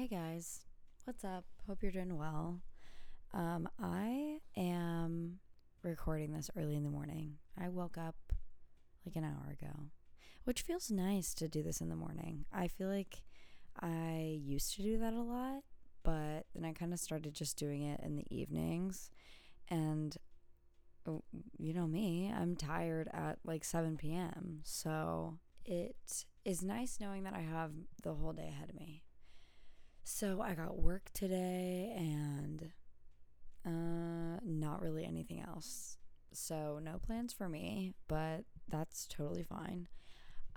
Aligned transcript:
Hey 0.00 0.08
guys, 0.08 0.60
what's 1.04 1.24
up? 1.24 1.44
Hope 1.66 1.82
you're 1.82 1.92
doing 1.92 2.16
well. 2.16 2.62
Um, 3.34 3.68
I 3.78 4.38
am 4.56 5.40
recording 5.82 6.32
this 6.32 6.48
early 6.56 6.74
in 6.74 6.84
the 6.84 6.88
morning. 6.88 7.34
I 7.58 7.68
woke 7.68 7.98
up 7.98 8.16
like 9.04 9.14
an 9.16 9.24
hour 9.24 9.54
ago, 9.60 9.90
which 10.44 10.62
feels 10.62 10.90
nice 10.90 11.34
to 11.34 11.48
do 11.48 11.62
this 11.62 11.82
in 11.82 11.90
the 11.90 11.96
morning. 11.96 12.46
I 12.50 12.66
feel 12.66 12.88
like 12.88 13.24
I 13.78 14.40
used 14.42 14.74
to 14.76 14.82
do 14.82 14.98
that 15.00 15.12
a 15.12 15.20
lot, 15.20 15.64
but 16.02 16.46
then 16.54 16.64
I 16.64 16.72
kind 16.72 16.94
of 16.94 16.98
started 16.98 17.34
just 17.34 17.58
doing 17.58 17.82
it 17.82 18.00
in 18.02 18.16
the 18.16 18.24
evenings. 18.34 19.10
And 19.68 20.16
oh, 21.06 21.24
you 21.58 21.74
know 21.74 21.86
me, 21.86 22.32
I'm 22.34 22.56
tired 22.56 23.10
at 23.12 23.38
like 23.44 23.64
7 23.64 23.98
p.m. 23.98 24.60
So 24.62 25.40
it 25.66 26.24
is 26.46 26.62
nice 26.62 26.96
knowing 27.02 27.24
that 27.24 27.34
I 27.34 27.42
have 27.42 27.72
the 28.02 28.14
whole 28.14 28.32
day 28.32 28.48
ahead 28.48 28.70
of 28.70 28.76
me. 28.76 29.02
So 30.12 30.42
I 30.42 30.54
got 30.54 30.76
work 30.76 31.08
today 31.14 31.94
and 31.96 32.72
uh, 33.64 34.40
not 34.44 34.82
really 34.82 35.06
anything 35.06 35.40
else. 35.40 35.96
So 36.32 36.78
no 36.82 36.98
plans 36.98 37.32
for 37.32 37.48
me, 37.48 37.94
but 38.08 38.44
that's 38.68 39.06
totally 39.06 39.44
fine. 39.44 39.88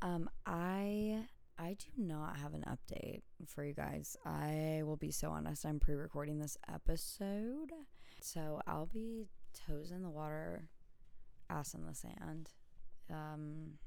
Um, 0.02 0.28
I 0.46 1.28
I 1.58 1.78
do 1.80 2.04
not 2.04 2.38
have 2.38 2.56
an 2.56 2.66
update 2.68 3.22
for 3.46 3.64
you 3.64 3.74
guys. 3.74 4.18
I 4.26 4.82
will 4.84 4.98
be 4.98 5.12
so 5.12 5.30
honest. 5.30 5.66
I'm 5.66 5.80
pre-recording 5.80 6.40
this 6.40 6.58
episode, 6.68 7.72
so 8.22 8.60
I'll 8.68 8.90
be 8.92 9.30
toes 9.68 9.92
in 9.92 10.02
the 10.02 10.10
water, 10.10 10.68
ass 11.50 11.74
in 11.76 11.86
the 11.86 11.94
sand. 11.94 12.50
Um, 13.10 13.78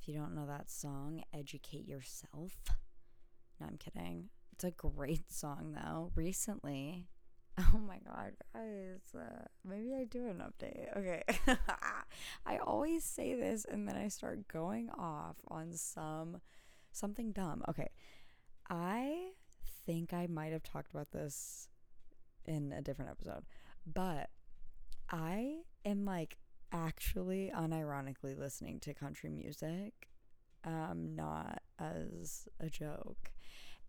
if 0.00 0.06
you 0.06 0.14
don't 0.14 0.34
know 0.36 0.46
that 0.46 0.70
song, 0.70 1.22
educate 1.32 1.88
yourself. 1.88 2.52
No, 3.58 3.66
I'm 3.66 3.78
kidding. 3.78 4.28
It's 4.54 4.62
a 4.62 4.70
great 4.70 5.32
song 5.32 5.72
though. 5.74 6.12
Recently, 6.14 7.08
oh 7.58 7.76
my 7.76 7.98
god, 8.06 8.34
guys, 8.54 9.00
uh, 9.12 9.46
maybe 9.64 9.92
I 9.92 10.04
do 10.04 10.28
an 10.28 10.40
update. 10.40 10.96
Okay, 10.96 11.24
I 12.46 12.58
always 12.58 13.02
say 13.02 13.34
this 13.34 13.64
and 13.64 13.88
then 13.88 13.96
I 13.96 14.06
start 14.06 14.46
going 14.46 14.90
off 14.90 15.34
on 15.48 15.72
some 15.72 16.40
something 16.92 17.32
dumb. 17.32 17.64
Okay, 17.68 17.88
I 18.70 19.30
think 19.84 20.12
I 20.12 20.28
might 20.28 20.52
have 20.52 20.62
talked 20.62 20.92
about 20.92 21.10
this 21.10 21.68
in 22.44 22.72
a 22.72 22.80
different 22.80 23.10
episode, 23.10 23.42
but 23.92 24.30
I 25.10 25.62
am 25.84 26.04
like 26.04 26.36
actually 26.70 27.50
unironically 27.52 28.38
listening 28.38 28.78
to 28.80 28.94
country 28.94 29.30
music 29.30 30.08
um 30.64 31.14
not 31.14 31.60
as 31.78 32.48
a 32.58 32.68
joke 32.68 33.32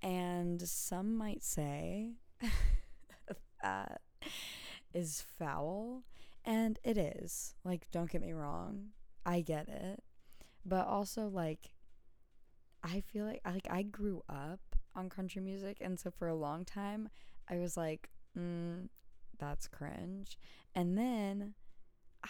and 0.02 0.62
some 0.62 1.16
might 1.18 1.44
say 1.44 2.12
that 3.62 4.02
is 4.94 5.24
foul 5.38 6.04
and 6.44 6.80
it 6.84 6.98
is 6.98 7.56
like 7.64 7.88
don't 7.92 8.10
get 8.10 8.22
me 8.22 8.34
wrong 8.34 8.88
i 9.26 9.42
get 9.42 9.68
it 9.68 10.04
but 10.66 10.86
also 10.88 11.28
like 11.28 11.72
i 12.84 13.02
feel 13.02 13.26
like 13.26 13.42
like 13.46 13.68
i 13.70 13.82
grew 13.82 14.24
up 14.30 14.60
on 14.96 15.10
country 15.10 15.42
music 15.42 15.78
and 15.82 16.00
so 16.00 16.10
for 16.12 16.28
a 16.28 16.36
long 16.36 16.64
time 16.64 17.10
i 17.50 17.58
was 17.58 17.76
like 17.76 18.10
mm, 18.38 18.88
that's 19.40 19.68
cringe 19.68 20.38
and 20.76 20.98
then 20.98 21.54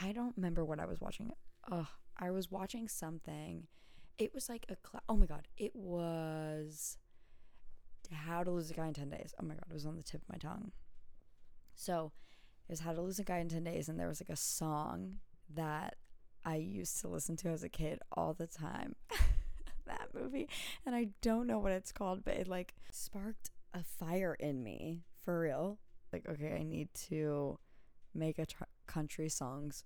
I 0.02 0.12
don't 0.12 0.36
remember 0.36 0.64
what 0.66 0.80
I 0.80 0.86
was 0.86 1.00
watching. 1.00 1.32
Ugh, 1.72 1.88
I 2.18 2.32
was 2.32 2.52
watching 2.52 2.88
something. 2.88 3.68
It 4.18 4.34
was 4.34 4.50
like 4.50 4.66
a 4.70 4.76
cl- 4.88 5.04
oh 5.10 5.16
my 5.18 5.26
god, 5.26 5.48
it 5.58 5.76
was 5.76 6.98
How 8.12 8.44
to 8.44 8.52
Lose 8.52 8.72
a 8.72 8.74
Guy 8.74 8.88
in 8.88 8.94
10 8.94 9.10
Days. 9.10 9.34
Oh 9.40 9.46
my 9.46 9.56
god, 9.56 9.66
it 9.70 9.74
was 9.74 9.86
on 9.86 9.98
the 9.98 10.04
tip 10.04 10.22
of 10.22 10.30
my 10.30 10.38
tongue. 10.38 10.72
So, 11.76 12.12
it 12.68 12.72
was 12.72 12.82
How 12.82 12.94
to 12.94 13.02
Lose 13.02 13.20
a 13.20 13.24
Guy 13.24 13.40
in 13.40 13.50
10 13.50 13.64
Days 13.64 13.90
and 13.90 14.00
there 14.00 14.08
was 14.08 14.22
like 14.22 14.30
a 14.30 14.36
song 14.40 15.18
that 15.54 15.96
I 16.44 16.58
used 16.58 17.02
to 17.02 17.08
listen 17.08 17.36
to 17.38 17.50
as 17.50 17.64
a 17.64 17.70
kid 17.70 18.00
all 18.12 18.34
the 18.34 18.48
time. 18.48 18.96
that 19.88 20.10
movie, 20.14 20.48
and 20.86 20.96
I 20.96 21.10
don't 21.22 21.48
know 21.48 21.60
what 21.60 21.72
it's 21.72 21.92
called, 21.92 22.24
but 22.24 22.36
it 22.36 22.48
like 22.48 22.76
sparked 22.92 23.52
a 23.74 23.84
fire 23.84 24.36
in 24.40 24.64
me 24.64 25.04
for 25.24 25.40
real. 25.40 25.80
Like, 26.14 26.28
okay, 26.30 26.56
I 26.60 26.64
need 26.64 26.90
to 27.10 27.60
make 28.14 28.40
a 28.40 28.46
tr- 28.46 28.64
country 28.88 29.30
songs 29.30 29.84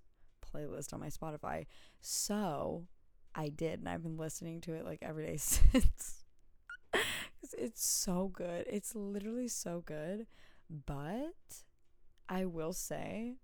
playlist 0.54 0.94
on 0.94 1.00
my 1.00 1.08
Spotify. 1.10 1.66
So 2.02 2.88
I 3.34 3.50
did, 3.50 3.80
and 3.80 3.90
I've 3.90 4.04
been 4.04 4.18
listening 4.18 4.62
to 4.62 4.74
it 4.74 4.86
like 4.86 5.00
every 5.02 5.26
day 5.26 5.38
since. 5.38 6.19
It's 7.60 7.86
so 7.86 8.30
good. 8.34 8.66
It's 8.70 8.96
literally 8.96 9.48
so 9.48 9.84
good. 9.86 10.28
But 10.70 11.34
I 12.28 12.46
will 12.46 12.74
say, 12.74 13.36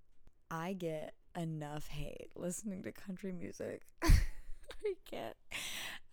I 0.52 0.74
get 0.74 1.14
enough 1.38 1.88
hate 1.88 2.30
listening 2.36 2.84
to 2.84 2.92
country 2.92 3.32
music. 3.32 3.82
I 4.04 4.94
get 5.10 5.36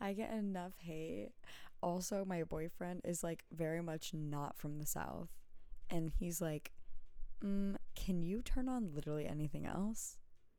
I 0.00 0.12
get 0.14 0.32
enough 0.32 0.72
hate. 0.78 1.30
Also, 1.82 2.24
my 2.24 2.44
boyfriend 2.44 3.02
is 3.04 3.22
like 3.22 3.44
very 3.52 3.82
much 3.82 4.14
not 4.14 4.56
from 4.56 4.78
the 4.78 4.86
south 4.86 5.28
and 5.90 6.10
he's 6.18 6.40
like 6.40 6.72
mm, 7.44 7.76
can 7.94 8.22
you 8.22 8.42
turn 8.42 8.68
on 8.68 8.90
literally 8.94 9.26
anything 9.26 9.66
else? 9.66 10.16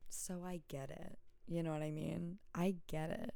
So 0.09 0.43
I 0.45 0.61
get 0.67 0.89
it. 0.89 1.17
You 1.47 1.63
know 1.63 1.71
what 1.71 1.81
I 1.81 1.91
mean? 1.91 2.37
I 2.55 2.75
get 2.87 3.09
it. 3.09 3.33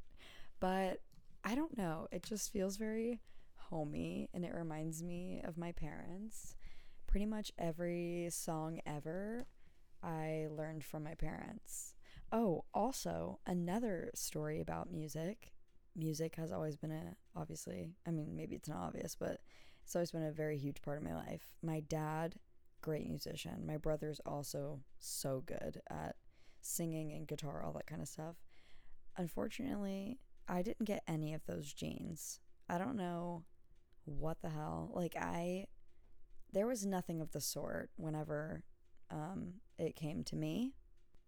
But 0.60 1.02
I 1.44 1.56
don't 1.56 1.78
know. 1.78 2.08
It 2.12 2.24
just 2.24 2.52
feels 2.52 2.78
very 2.78 3.22
homey 3.70 4.30
and 4.34 4.44
it 4.46 4.54
reminds 4.54 5.04
me 5.04 5.42
of 5.44 5.58
my 5.58 5.72
parents. 5.72 6.56
Pretty 7.06 7.26
much 7.26 7.52
every 7.58 8.28
song 8.32 8.80
ever 8.86 9.48
I 10.04 10.48
learned 10.50 10.84
from 10.84 11.04
my 11.04 11.16
parents. 11.16 11.94
Oh, 12.32 12.66
also, 12.74 13.40
another 13.46 14.12
story 14.14 14.60
about 14.60 14.92
music. 14.92 15.54
Music 15.96 16.36
has 16.36 16.52
always 16.52 16.76
been 16.76 16.92
a, 16.92 17.16
obviously, 17.36 17.96
I 18.06 18.12
mean, 18.12 18.36
maybe 18.36 18.56
it's 18.56 18.68
not 18.70 18.80
obvious, 18.80 19.16
but 19.16 19.40
it's 19.84 19.96
always 19.96 20.12
been 20.12 20.24
a 20.24 20.32
very 20.32 20.58
huge 20.58 20.82
part 20.82 20.98
of 20.98 21.04
my 21.04 21.16
life. 21.16 21.56
My 21.64 21.80
dad 21.80 22.36
great 22.82 23.08
musician. 23.08 23.66
My 23.66 23.78
brother's 23.78 24.22
also 24.26 24.82
so 25.00 25.44
good 25.46 25.82
at 25.90 26.16
singing 26.62 27.12
and 27.12 27.28
guitar, 27.28 27.64
all 27.64 27.74
that 27.74 27.88
kind 27.88 28.02
of 28.02 28.08
stuff. 28.08 28.36
Unfortunately, 29.18 30.20
I 30.48 30.62
didn't 30.62 30.86
get 30.86 31.04
any 31.08 31.34
of 31.34 31.46
those 31.46 31.74
genes. 31.74 32.40
I 32.70 32.78
don't 32.78 32.96
know 32.96 33.44
what 34.08 34.42
the 34.42 34.50
hell. 34.50 34.92
Like 34.94 35.16
I 35.16 35.66
there 36.54 36.68
was 36.68 36.86
nothing 36.86 37.22
of 37.22 37.32
the 37.32 37.42
sort 37.42 37.90
whenever 37.98 38.64
um 39.12 39.56
it 39.78 39.96
came 39.96 40.24
to 40.26 40.36
me. 40.36 40.74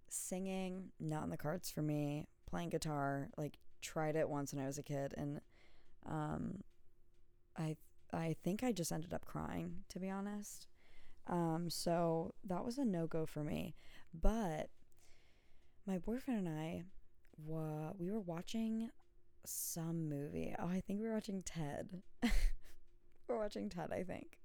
Singing, 0.09 0.89
not 0.99 1.23
in 1.23 1.29
the 1.29 1.37
cards 1.37 1.69
for 1.69 1.81
me. 1.81 2.25
Playing 2.49 2.69
guitar, 2.69 3.29
like 3.37 3.59
tried 3.81 4.15
it 4.15 4.29
once 4.29 4.53
when 4.53 4.63
I 4.63 4.67
was 4.67 4.77
a 4.77 4.83
kid 4.83 5.13
and 5.17 5.39
um 6.05 6.63
I 7.57 7.75
I 8.11 8.35
think 8.43 8.63
I 8.63 8.71
just 8.71 8.91
ended 8.91 9.13
up 9.13 9.25
crying 9.25 9.83
to 9.89 9.99
be 9.99 10.09
honest. 10.09 10.67
Um, 11.27 11.69
so 11.69 12.33
that 12.45 12.65
was 12.65 12.77
a 12.79 12.85
no 12.85 13.05
go 13.05 13.25
for 13.27 13.43
me. 13.43 13.75
But 14.13 14.69
my 15.85 15.97
boyfriend 15.99 16.47
and 16.47 16.59
I, 16.59 16.83
wa- 17.37 17.93
we 17.97 18.09
were 18.11 18.19
watching 18.19 18.89
some 19.45 20.09
movie. 20.09 20.55
Oh, 20.57 20.67
I 20.67 20.81
think 20.81 20.99
we 20.99 21.07
were 21.07 21.13
watching 21.13 21.43
Ted. 21.43 22.01
we're 23.29 23.39
watching 23.39 23.69
Ted, 23.69 23.91
I 23.91 24.03
think. 24.03 24.39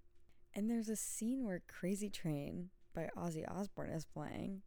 And 0.55 0.71
there's 0.71 0.89
a 0.89 0.97
scene 0.97 1.45
where 1.45 1.62
Crazy 1.67 2.11
Train 2.11 2.71
by 2.95 3.09
Ozzy 3.17 3.45
Osbourne 3.50 3.91
is 3.91 4.05
playing. 4.05 4.62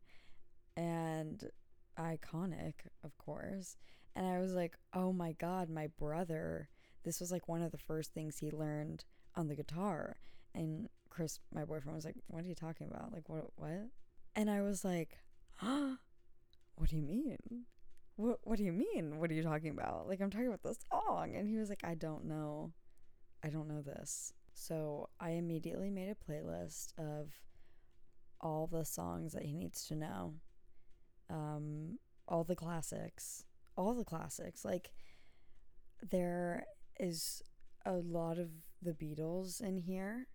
And 0.75 1.49
iconic, 1.97 2.73
of 3.03 3.17
course. 3.17 3.77
And 4.15 4.27
I 4.27 4.39
was 4.39 4.53
like, 4.53 4.75
oh 4.93 5.13
my 5.13 5.33
God, 5.33 5.69
my 5.69 5.87
brother. 5.99 6.69
This 7.03 7.19
was 7.19 7.31
like 7.31 7.47
one 7.47 7.61
of 7.61 7.71
the 7.71 7.77
first 7.77 8.13
things 8.13 8.37
he 8.37 8.51
learned 8.51 9.05
on 9.35 9.47
the 9.47 9.55
guitar. 9.55 10.17
And 10.53 10.89
Chris, 11.09 11.39
my 11.53 11.63
boyfriend, 11.63 11.95
was 11.95 12.05
like, 12.05 12.15
What 12.27 12.43
are 12.43 12.47
you 12.47 12.55
talking 12.55 12.87
about? 12.87 13.13
Like, 13.13 13.29
what? 13.29 13.45
What? 13.55 13.89
And 14.35 14.49
I 14.49 14.61
was 14.61 14.83
like, 14.83 15.19
Huh? 15.55 15.95
What 16.75 16.91
do 16.91 16.95
you 16.95 17.01
mean? 17.01 17.39
What, 18.17 18.37
what 18.43 18.59
do 18.59 18.63
you 18.63 18.71
mean? 18.71 19.17
What 19.17 19.31
are 19.31 19.33
you 19.33 19.41
talking 19.41 19.71
about? 19.71 20.07
Like, 20.07 20.21
I'm 20.21 20.29
talking 20.29 20.45
about 20.45 20.61
the 20.61 20.75
song. 20.91 21.35
And 21.35 21.47
he 21.49 21.57
was 21.57 21.69
like, 21.69 21.83
I 21.83 21.95
don't 21.95 22.25
know. 22.25 22.71
I 23.47 23.49
don't 23.49 23.69
know 23.69 23.81
this. 23.81 24.33
So 24.53 25.07
I 25.21 25.31
immediately 25.31 25.89
made 25.89 26.09
a 26.09 26.31
playlist 26.31 26.91
of 26.97 27.29
all 28.41 28.67
the 28.67 28.83
songs 28.83 29.31
that 29.33 29.43
he 29.43 29.53
needs 29.53 29.85
to 29.87 29.95
know. 29.95 30.33
Um, 31.29 31.99
all 32.27 32.43
the 32.43 32.55
classics. 32.55 33.45
All 33.77 33.93
the 33.93 34.03
classics. 34.03 34.65
Like, 34.65 34.91
there 36.11 36.65
is 36.99 37.41
a 37.85 37.93
lot 37.93 38.37
of 38.37 38.49
the 38.81 38.91
Beatles 38.93 39.61
in 39.61 39.77
here. 39.77 40.27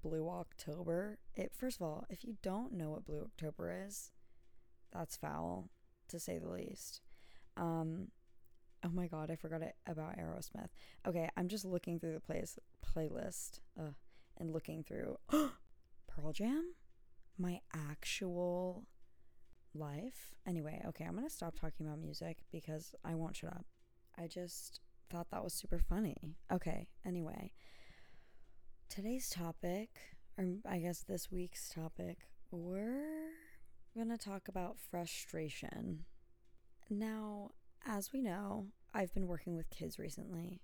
Blue 0.00 0.28
October. 0.28 1.18
It 1.36 1.52
first 1.54 1.80
of 1.80 1.86
all, 1.86 2.06
if 2.10 2.24
you 2.24 2.36
don't 2.42 2.72
know 2.72 2.90
what 2.90 3.04
Blue 3.04 3.22
October 3.22 3.84
is, 3.86 4.10
that's 4.92 5.16
foul 5.16 5.70
to 6.08 6.18
say 6.18 6.38
the 6.38 6.50
least. 6.50 7.02
Um, 7.56 8.08
Oh 8.84 8.90
my 8.90 9.08
god, 9.08 9.30
I 9.30 9.36
forgot 9.36 9.62
it 9.62 9.74
about 9.86 10.18
Aerosmith. 10.18 10.68
Okay, 11.06 11.28
I'm 11.36 11.48
just 11.48 11.64
looking 11.64 11.98
through 11.98 12.14
the 12.14 12.20
place 12.20 12.58
playlist 12.86 13.60
uh, 13.78 13.90
and 14.36 14.52
looking 14.52 14.84
through 14.84 15.16
Pearl 15.30 16.32
Jam, 16.32 16.74
my 17.36 17.60
actual 17.74 18.86
life. 19.74 20.34
Anyway, 20.46 20.80
okay, 20.88 21.04
I'm 21.04 21.16
gonna 21.16 21.28
stop 21.28 21.58
talking 21.58 21.86
about 21.86 21.98
music 21.98 22.38
because 22.52 22.94
I 23.04 23.14
won't 23.14 23.36
shut 23.36 23.50
up. 23.50 23.66
I 24.16 24.26
just 24.26 24.80
thought 25.10 25.30
that 25.30 25.42
was 25.42 25.54
super 25.54 25.78
funny. 25.78 26.36
Okay, 26.52 26.86
anyway, 27.04 27.52
today's 28.88 29.28
topic, 29.28 29.90
or 30.36 30.46
I 30.68 30.78
guess 30.78 31.02
this 31.02 31.32
week's 31.32 31.68
topic, 31.68 32.18
we're 32.50 33.30
gonna 33.96 34.18
talk 34.18 34.48
about 34.48 34.78
frustration. 34.78 36.04
Now, 36.90 37.50
as 37.86 38.12
we 38.12 38.20
know, 38.20 38.66
I've 38.94 39.12
been 39.14 39.26
working 39.26 39.56
with 39.56 39.70
kids 39.70 39.98
recently, 39.98 40.60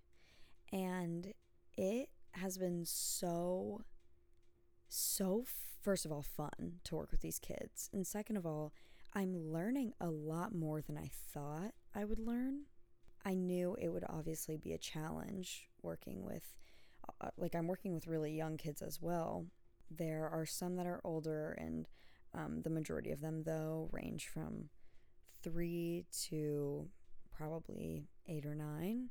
and 0.73 1.33
it 1.77 2.09
has 2.33 2.59
been 2.59 2.85
so, 2.85 3.83
so, 4.89 5.45
first 5.83 6.05
of 6.05 6.13
all, 6.13 6.23
fun 6.23 6.81
to 6.85 6.97
work 6.97 7.11
with 7.11 7.21
these 7.21 7.39
kids. 7.39 7.89
And 7.93 8.07
second 8.07 8.37
of 8.37 8.47
all, 8.47 8.73
I'm 9.15 9.37
learning 9.37 9.93
a 10.01 10.09
lot 10.09 10.55
more 10.55 10.83
than 10.83 10.99
I 10.99 11.11
thought 11.33 11.73
I 11.95 12.05
would 12.05 12.19
learn. 12.19 12.63
I 13.25 13.35
knew 13.35 13.77
it 13.81 13.89
would 13.89 14.05
obviously 14.09 14.57
be 14.57 14.73
a 14.73 14.79
challenge 14.79 15.69
working 15.83 16.25
with, 16.25 16.57
uh, 17.21 17.29
like, 17.37 17.55
I'm 17.55 17.69
working 17.69 17.95
with 17.95 18.07
really 18.07 18.33
young 18.33 18.57
kids 18.57 18.83
as 18.83 19.01
well. 19.01 19.47
There 19.91 20.29
are 20.29 20.47
some 20.47 20.77
that 20.77 20.87
are 20.87 21.01
older, 21.05 21.53
and 21.59 21.87
um, 22.35 22.63
the 22.63 22.71
majority 22.71 23.13
of 23.13 23.21
them, 23.21 23.45
though, 23.45 23.89
range 23.93 24.27
from 24.27 24.71
three 25.43 26.07
to 26.29 26.89
probably 27.37 28.09
eight 28.27 28.47
or 28.47 28.55
nine. 28.55 29.11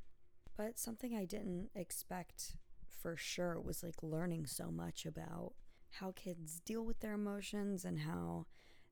But 0.55 0.77
something 0.77 1.15
I 1.15 1.25
didn't 1.25 1.69
expect 1.75 2.55
for 3.01 3.17
sure 3.17 3.59
was 3.59 3.83
like 3.83 4.01
learning 4.01 4.45
so 4.45 4.71
much 4.71 5.05
about 5.05 5.53
how 5.91 6.13
kids 6.15 6.59
deal 6.59 6.85
with 6.85 6.99
their 6.99 7.13
emotions 7.13 7.85
and 7.85 7.99
how 7.99 8.45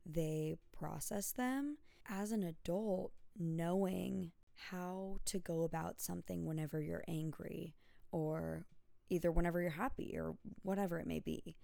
they 0.06 0.56
process 0.78 1.32
them. 1.32 1.78
As 2.10 2.32
an 2.32 2.44
adult, 2.44 3.14
knowing 3.38 4.32
how 4.70 5.18
to 5.26 5.40
go 5.40 5.64
about 5.64 6.02
something 6.02 6.46
whenever 6.46 6.82
you're 6.82 7.04
angry 7.08 7.76
or 8.12 8.66
either 9.10 9.32
whenever 9.32 9.62
you're 9.62 9.72
happy 9.72 10.16
or 10.16 10.36
whatever 10.64 11.00
it 11.00 11.08
may 11.08 11.20
be. 11.20 11.56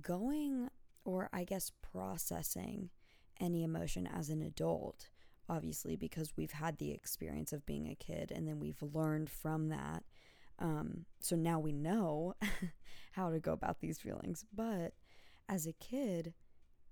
Going, 0.00 0.68
or 1.04 1.28
I 1.32 1.44
guess 1.44 1.72
processing 1.92 2.90
any 3.40 3.62
emotion 3.62 4.06
as 4.06 4.28
an 4.28 4.42
adult, 4.42 5.08
obviously, 5.50 5.96
because 5.96 6.36
we've 6.36 6.52
had 6.52 6.78
the 6.78 6.92
experience 6.92 7.52
of 7.52 7.66
being 7.66 7.88
a 7.88 7.94
kid 7.94 8.32
and 8.34 8.46
then 8.46 8.60
we've 8.60 8.82
learned 8.94 9.28
from 9.28 9.68
that. 9.68 10.04
Um, 10.60 11.06
so 11.18 11.34
now 11.36 11.58
we 11.58 11.72
know 11.72 12.34
how 13.12 13.30
to 13.30 13.40
go 13.40 13.52
about 13.52 13.80
these 13.80 13.98
feelings. 13.98 14.44
But 14.54 14.92
as 15.48 15.66
a 15.66 15.72
kid, 15.72 16.34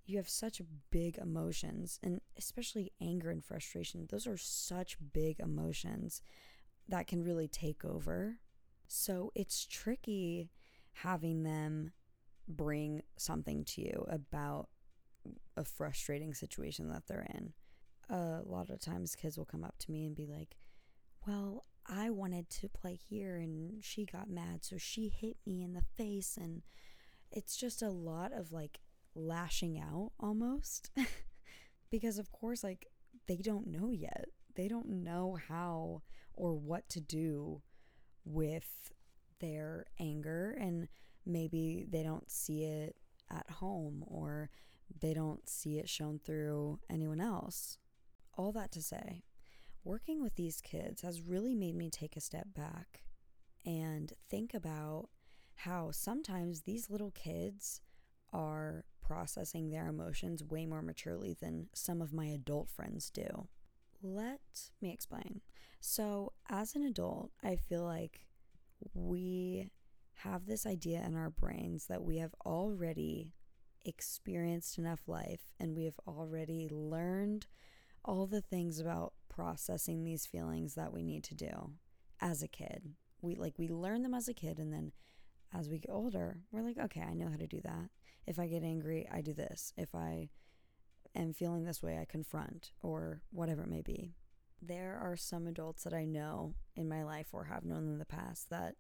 you 0.07 0.17
have 0.17 0.29
such 0.29 0.63
big 0.91 1.19
emotions, 1.19 2.01
and 2.03 2.21
especially 2.37 2.93
anger 3.01 3.31
and 3.31 3.45
frustration. 3.45 4.09
Those 4.11 4.27
are 4.27 4.39
such 4.39 4.97
big 5.13 5.39
emotions 5.39 6.23
that 6.89 7.07
can 7.07 7.23
really 7.23 7.47
take 7.47 7.85
over. 7.85 8.39
So 8.89 9.31
it's 9.35 9.67
tricky 9.67 10.51
having 10.95 11.43
them 11.43 11.93
bring 12.49 13.03
something 13.19 13.65
to 13.65 13.83
you 13.83 14.07
about 14.09 14.71
a 15.57 15.65
frustrating 15.65 16.33
situation 16.33 16.89
that 16.89 17.07
they're 17.07 17.27
in. 17.35 17.53
A 18.09 18.41
lot 18.45 18.71
of 18.71 18.81
times, 18.81 19.15
kids 19.15 19.37
will 19.37 19.45
come 19.45 19.65
up 19.65 19.79
to 19.81 19.91
me 19.91 20.07
and 20.07 20.17
be 20.17 20.27
like, 20.27 20.57
Well, 21.27 21.65
I 21.87 22.11
wanted 22.11 22.51
to 22.51 22.69
play 22.69 22.95
here 22.95 23.37
and 23.37 23.83
she 23.83 24.05
got 24.05 24.29
mad, 24.29 24.65
so 24.65 24.77
she 24.77 25.09
hit 25.09 25.37
me 25.47 25.63
in 25.63 25.73
the 25.73 25.85
face. 25.97 26.39
And 26.41 26.63
it's 27.31 27.57
just 27.57 27.83
a 27.83 27.91
lot 27.91 28.33
of 28.33 28.53
like 28.53 28.81
lashing 29.15 29.79
out 29.79 30.13
almost. 30.21 30.91
because, 31.91 32.19
of 32.19 32.31
course, 32.33 32.63
like 32.63 32.87
they 33.27 33.37
don't 33.37 33.67
know 33.67 33.91
yet. 33.91 34.27
They 34.55 34.69
don't 34.69 34.89
know 34.89 35.39
how 35.49 36.03
or 36.35 36.55
what 36.55 36.89
to 36.91 37.01
do 37.01 37.63
with 38.25 38.93
their 39.41 39.87
anger. 39.99 40.57
And 40.61 40.89
maybe 41.25 41.87
they 41.89 42.03
don't 42.03 42.31
see 42.31 42.65
it 42.65 42.97
at 43.31 43.49
home 43.51 44.05
or 44.07 44.51
they 45.01 45.15
don't 45.15 45.49
see 45.49 45.79
it 45.79 45.89
shown 45.89 46.21
through 46.25 46.81
anyone 46.91 47.21
else. 47.21 47.79
All 48.39 48.53
that 48.53 48.73
to 48.73 48.83
say, 48.83 49.25
working 49.85 50.23
with 50.23 50.37
these 50.37 50.61
kids 50.63 51.03
has 51.03 51.21
really 51.21 51.55
made 51.55 51.75
me 51.75 51.91
take 51.91 52.17
a 52.17 52.21
step 52.21 52.47
back 52.55 53.03
and 53.67 54.13
think 54.31 54.55
about 54.55 55.09
how 55.57 55.91
sometimes 55.91 56.63
these 56.63 56.89
little 56.89 57.11
kids 57.11 57.81
are 58.33 58.85
processing 59.03 59.71
their 59.71 59.89
emotions 59.89 60.45
way 60.45 60.67
more 60.67 60.83
maturely 60.83 61.35
than 61.39 61.67
some 61.75 62.01
of 62.01 62.13
my 62.13 62.27
adult 62.27 62.71
friends 62.71 63.11
do. 63.11 63.49
Let 64.03 64.71
me 64.81 64.93
explain. 64.93 65.41
So, 65.81 66.33
as 66.49 66.77
an 66.77 66.85
adult, 66.85 67.33
I 67.43 67.57
feel 67.57 67.83
like 67.83 68.25
we 68.95 69.71
have 70.23 70.47
this 70.47 70.65
idea 70.65 71.03
in 71.05 71.17
our 71.17 71.31
brains 71.31 71.87
that 71.87 72.05
we 72.05 72.19
have 72.19 72.35
already 72.47 73.33
experienced 73.85 74.79
enough 74.79 75.09
life 75.09 75.53
and 75.59 75.77
we 75.77 75.85
have 75.87 75.99
already 76.07 76.69
learned 76.71 77.47
all 78.05 78.27
the 78.27 78.41
things 78.41 78.79
about 78.79 79.13
processing 79.29 80.05
these 80.05 80.27
feelings 80.27 80.75
that 80.75 80.93
we 80.93 81.03
need 81.03 81.25
to 81.25 81.35
do 81.35 81.73
as 82.21 82.43
a 82.43 82.49
kid. 82.49 82.95
We 83.21 83.35
like 83.37 83.59
we 83.59 83.69
learn 83.69 84.03
them 84.03 84.15
as 84.15 84.29
a 84.29 84.35
kid 84.35 84.59
and 84.59 84.73
then 84.73 84.93
as 85.53 85.69
we 85.69 85.79
get 85.79 85.91
older, 85.91 86.41
we're 86.51 86.63
like, 86.63 86.79
okay, 86.79 87.01
I 87.01 87.15
know 87.15 87.31
how 87.31 87.37
to 87.37 87.47
do 87.47 87.61
that. 87.63 87.91
If 88.27 88.39
I 88.39 88.47
get 88.47 88.63
angry, 88.63 89.09
I 89.11 89.23
do 89.23 89.33
this. 89.33 89.73
If 89.77 89.95
I 89.95 90.29
am 91.15 91.33
feeling 91.33 91.65
this 91.65 91.83
way, 91.83 91.99
I 91.99 92.05
confront 92.05 92.73
or 92.83 93.23
whatever 93.31 93.63
it 93.63 93.71
may 93.71 93.81
be. 93.81 94.13
There 94.61 94.99
are 95.03 95.17
some 95.17 95.47
adults 95.47 95.85
that 95.85 95.95
I 95.95 96.05
know 96.05 96.55
in 96.77 96.89
my 96.89 97.03
life 97.03 97.29
or 97.33 97.45
have 97.45 97.65
known 97.65 97.89
in 97.89 97.99
the 97.99 98.05
past 98.05 98.51
that 98.51 98.75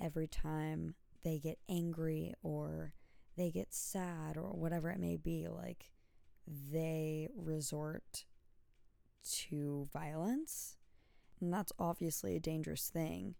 every 0.00 0.26
time 0.26 0.94
they 1.22 1.38
get 1.38 1.58
angry 1.68 2.32
or 2.42 2.94
they 3.36 3.50
get 3.50 3.74
sad 3.74 4.36
or 4.36 4.50
whatever 4.52 4.88
it 4.90 5.00
may 5.00 5.16
be, 5.16 5.48
like 5.48 5.90
they 6.46 7.28
resort 7.36 8.24
to 9.24 9.88
violence. 9.92 10.76
And 11.40 11.52
that's 11.52 11.72
obviously 11.78 12.36
a 12.36 12.40
dangerous 12.40 12.88
thing, 12.88 13.34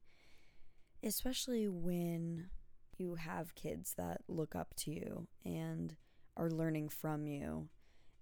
especially 1.03 1.69
when 1.69 2.49
you 2.97 3.15
have 3.17 3.55
kids 3.55 3.95
that 3.97 4.23
look 4.29 4.55
up 4.55 4.75
to 4.77 4.91
you 4.91 5.27
and 5.45 5.97
are 6.37 6.51
learning 6.51 6.89
from 6.89 7.27
you 7.27 7.69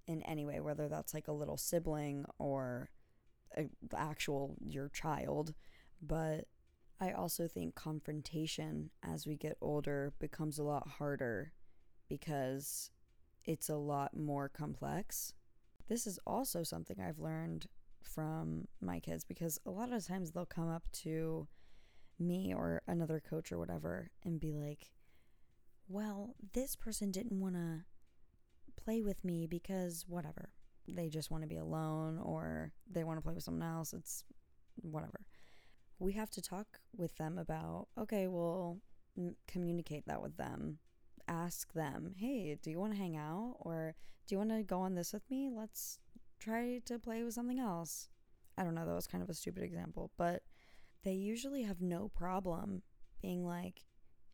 in 0.06 0.22
any 0.22 0.44
way, 0.44 0.60
whether 0.60 0.88
that's 0.88 1.14
like 1.14 1.28
a 1.28 1.32
little 1.32 1.56
sibling 1.56 2.24
or 2.38 2.90
actual 3.94 4.56
your 4.60 4.88
child. 4.88 5.54
But 6.00 6.46
I 7.00 7.12
also 7.12 7.46
think 7.46 7.74
confrontation 7.74 8.90
as 9.02 9.26
we 9.26 9.36
get 9.36 9.56
older 9.60 10.12
becomes 10.18 10.58
a 10.58 10.64
lot 10.64 10.88
harder 10.98 11.52
because 12.08 12.90
it's 13.44 13.68
a 13.68 13.76
lot 13.76 14.16
more 14.16 14.48
complex. 14.48 15.34
This 15.88 16.06
is 16.06 16.18
also 16.26 16.62
something 16.62 17.00
I've 17.00 17.18
learned 17.18 17.66
from 18.02 18.68
my 18.80 19.00
kids 19.00 19.24
because 19.24 19.58
a 19.66 19.70
lot 19.70 19.92
of 19.92 20.06
times 20.06 20.30
they'll 20.30 20.46
come 20.46 20.70
up 20.70 20.84
to 20.92 21.48
me 22.18 22.52
or 22.54 22.82
another 22.86 23.20
coach 23.20 23.52
or 23.52 23.58
whatever 23.58 24.10
and 24.24 24.40
be 24.40 24.52
like, 24.52 24.90
well, 25.88 26.34
this 26.52 26.76
person 26.76 27.10
didn't 27.10 27.40
want 27.40 27.54
to 27.54 27.84
play 28.82 29.02
with 29.02 29.24
me 29.24 29.46
because 29.46 30.04
whatever. 30.06 30.50
They 30.86 31.08
just 31.08 31.30
want 31.30 31.42
to 31.42 31.48
be 31.48 31.56
alone 31.56 32.18
or 32.18 32.72
they 32.90 33.04
want 33.04 33.18
to 33.18 33.22
play 33.22 33.34
with 33.34 33.44
someone 33.44 33.68
else. 33.68 33.92
It's 33.92 34.24
whatever. 34.76 35.20
We 35.98 36.12
have 36.12 36.30
to 36.30 36.42
talk 36.42 36.80
with 36.96 37.16
them 37.16 37.38
about, 37.38 37.88
okay, 37.98 38.26
well, 38.26 38.78
communicate 39.46 40.06
that 40.06 40.22
with 40.22 40.36
them 40.36 40.78
ask 41.28 41.72
them, 41.72 42.14
hey, 42.16 42.58
do 42.62 42.70
you 42.70 42.78
want 42.78 42.92
to 42.92 42.98
hang 42.98 43.16
out? 43.16 43.56
Or 43.60 43.94
do 44.26 44.34
you 44.34 44.38
want 44.38 44.50
to 44.50 44.62
go 44.62 44.80
on 44.80 44.94
this 44.94 45.12
with 45.12 45.28
me? 45.30 45.50
Let's 45.54 45.98
try 46.38 46.80
to 46.84 46.98
play 46.98 47.22
with 47.22 47.34
something 47.34 47.58
else. 47.58 48.08
I 48.56 48.64
don't 48.64 48.74
know, 48.74 48.86
that 48.86 48.94
was 48.94 49.06
kind 49.06 49.22
of 49.22 49.30
a 49.30 49.34
stupid 49.34 49.62
example, 49.62 50.10
but 50.16 50.42
they 51.04 51.12
usually 51.12 51.62
have 51.62 51.80
no 51.80 52.08
problem 52.08 52.82
being 53.22 53.46
like, 53.46 53.84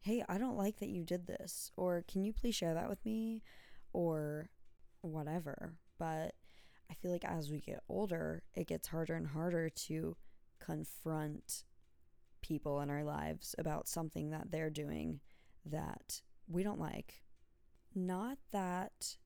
hey, 0.01 0.25
I 0.29 0.39
don't 0.39 0.57
like 0.57 0.79
that 0.79 0.89
you 0.89 1.05
did 1.05 1.27
this. 1.27 1.71
Or 1.77 2.05
can 2.11 2.25
you 2.25 2.33
please 2.33 2.55
share 2.55 2.75
that 2.75 2.89
with 2.89 3.05
me? 3.05 3.43
Or 3.93 4.51
whatever. 5.03 5.75
But 5.99 6.35
I 6.91 6.95
feel 6.95 7.11
like 7.11 7.25
as 7.25 7.51
we 7.51 7.61
get 7.61 7.83
older, 7.89 8.43
it 8.55 8.67
gets 8.67 8.89
harder 8.89 9.15
and 9.15 9.29
harder 9.29 9.69
to 9.71 10.17
confront 10.59 11.65
people 12.43 12.81
in 12.81 12.91
our 12.91 13.05
lives 13.05 13.55
about 13.59 13.89
something 13.89 14.31
that 14.31 14.51
they're 14.51 14.71
doing 14.71 15.21
that 15.65 16.21
we 16.49 16.63
don't 16.63 16.81
like. 16.81 17.23
Not 17.95 18.39
that 18.53 19.17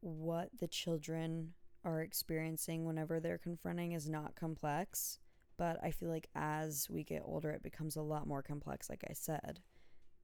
what 0.00 0.50
the 0.58 0.68
children 0.68 1.54
are 1.84 2.00
experiencing 2.00 2.84
whenever 2.84 3.20
they're 3.20 3.38
confronting 3.38 3.92
is 3.92 4.08
not 4.08 4.34
complex, 4.34 5.18
But 5.56 5.78
I 5.82 5.90
feel 5.90 6.08
like 6.08 6.28
as 6.34 6.88
we 6.90 7.04
get 7.04 7.22
older, 7.24 7.50
it 7.50 7.62
becomes 7.62 7.96
a 7.96 8.02
lot 8.02 8.26
more 8.26 8.42
complex, 8.42 8.90
like 8.90 9.04
I 9.08 9.12
said. 9.12 9.60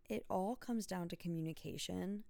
It 0.08 0.24
all 0.28 0.56
comes 0.56 0.86
down 0.86 1.08
to 1.08 1.16
communication. 1.16 2.24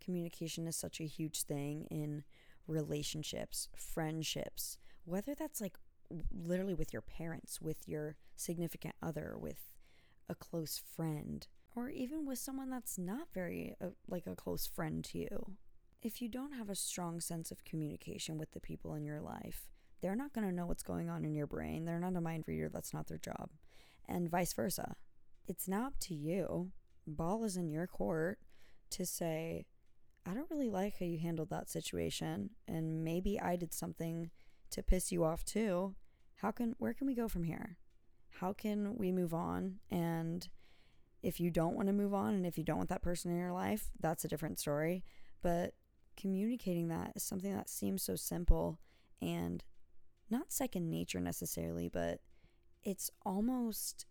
Communication 0.00 0.66
is 0.68 0.76
such 0.76 1.00
a 1.00 1.06
huge 1.06 1.42
thing 1.42 1.86
in 1.90 2.22
relationships, 2.66 3.68
friendships, 3.74 4.78
whether 5.04 5.34
that's 5.34 5.60
like 5.60 5.76
literally 6.32 6.74
with 6.74 6.92
your 6.92 7.02
parents, 7.02 7.60
with 7.60 7.88
your 7.88 8.16
significant 8.36 8.94
other, 9.02 9.34
with 9.36 9.72
a 10.28 10.34
close 10.34 10.80
friend, 10.94 11.48
or 11.74 11.88
even 11.90 12.26
with 12.26 12.38
someone 12.38 12.70
that's 12.70 12.98
not 12.98 13.28
very 13.32 13.74
uh, 13.82 13.88
like 14.08 14.26
a 14.26 14.34
close 14.34 14.66
friend 14.66 15.04
to 15.04 15.18
you. 15.18 15.56
If 16.02 16.20
you 16.20 16.28
don't 16.28 16.52
have 16.52 16.68
a 16.68 16.74
strong 16.74 17.20
sense 17.20 17.50
of 17.50 17.64
communication 17.64 18.38
with 18.38 18.52
the 18.52 18.60
people 18.60 18.94
in 18.94 19.04
your 19.04 19.20
life, 19.20 19.68
they're 20.02 20.14
not 20.14 20.32
going 20.32 20.46
to 20.46 20.54
know 20.54 20.66
what's 20.66 20.82
going 20.82 21.08
on 21.08 21.24
in 21.24 21.34
your 21.34 21.46
brain. 21.46 21.84
They're 21.84 21.98
not 21.98 22.16
a 22.16 22.20
mind 22.20 22.44
reader, 22.46 22.68
that's 22.68 22.92
not 22.92 23.06
their 23.06 23.18
job. 23.18 23.50
And 24.06 24.30
vice 24.30 24.52
versa. 24.52 24.96
It's 25.46 25.66
not 25.66 25.86
up 25.86 25.98
to 26.00 26.14
you. 26.14 26.72
Ball 27.06 27.44
is 27.44 27.56
in 27.56 27.70
your 27.70 27.86
court 27.86 28.38
to 28.90 29.06
say, 29.06 29.66
I 30.26 30.34
don't 30.34 30.50
really 30.50 30.70
like 30.70 30.98
how 30.98 31.06
you 31.06 31.18
handled 31.18 31.50
that 31.50 31.68
situation, 31.68 32.50
and 32.66 33.04
maybe 33.04 33.38
I 33.38 33.56
did 33.56 33.74
something 33.74 34.30
to 34.70 34.82
piss 34.82 35.12
you 35.12 35.24
off 35.24 35.44
too. 35.44 35.94
How 36.36 36.50
can 36.50 36.74
where 36.78 36.94
can 36.94 37.06
we 37.06 37.14
go 37.14 37.28
from 37.28 37.44
here? 37.44 37.76
How 38.40 38.52
can 38.52 38.96
we 38.96 39.12
move 39.12 39.34
on? 39.34 39.76
And 39.90 40.48
if 41.24 41.40
you 41.40 41.50
don't 41.50 41.74
want 41.74 41.88
to 41.88 41.92
move 41.92 42.12
on 42.12 42.34
and 42.34 42.46
if 42.46 42.58
you 42.58 42.64
don't 42.64 42.76
want 42.76 42.90
that 42.90 43.02
person 43.02 43.30
in 43.30 43.38
your 43.38 43.52
life, 43.52 43.90
that's 43.98 44.24
a 44.24 44.28
different 44.28 44.58
story. 44.58 45.02
But 45.42 45.74
communicating 46.16 46.88
that 46.88 47.12
is 47.16 47.22
something 47.22 47.54
that 47.54 47.68
seems 47.68 48.02
so 48.02 48.14
simple 48.14 48.78
and 49.22 49.64
not 50.30 50.52
second 50.52 50.90
nature 50.90 51.20
necessarily, 51.20 51.88
but 51.88 52.20
it's 52.82 53.10
almost 53.24 54.06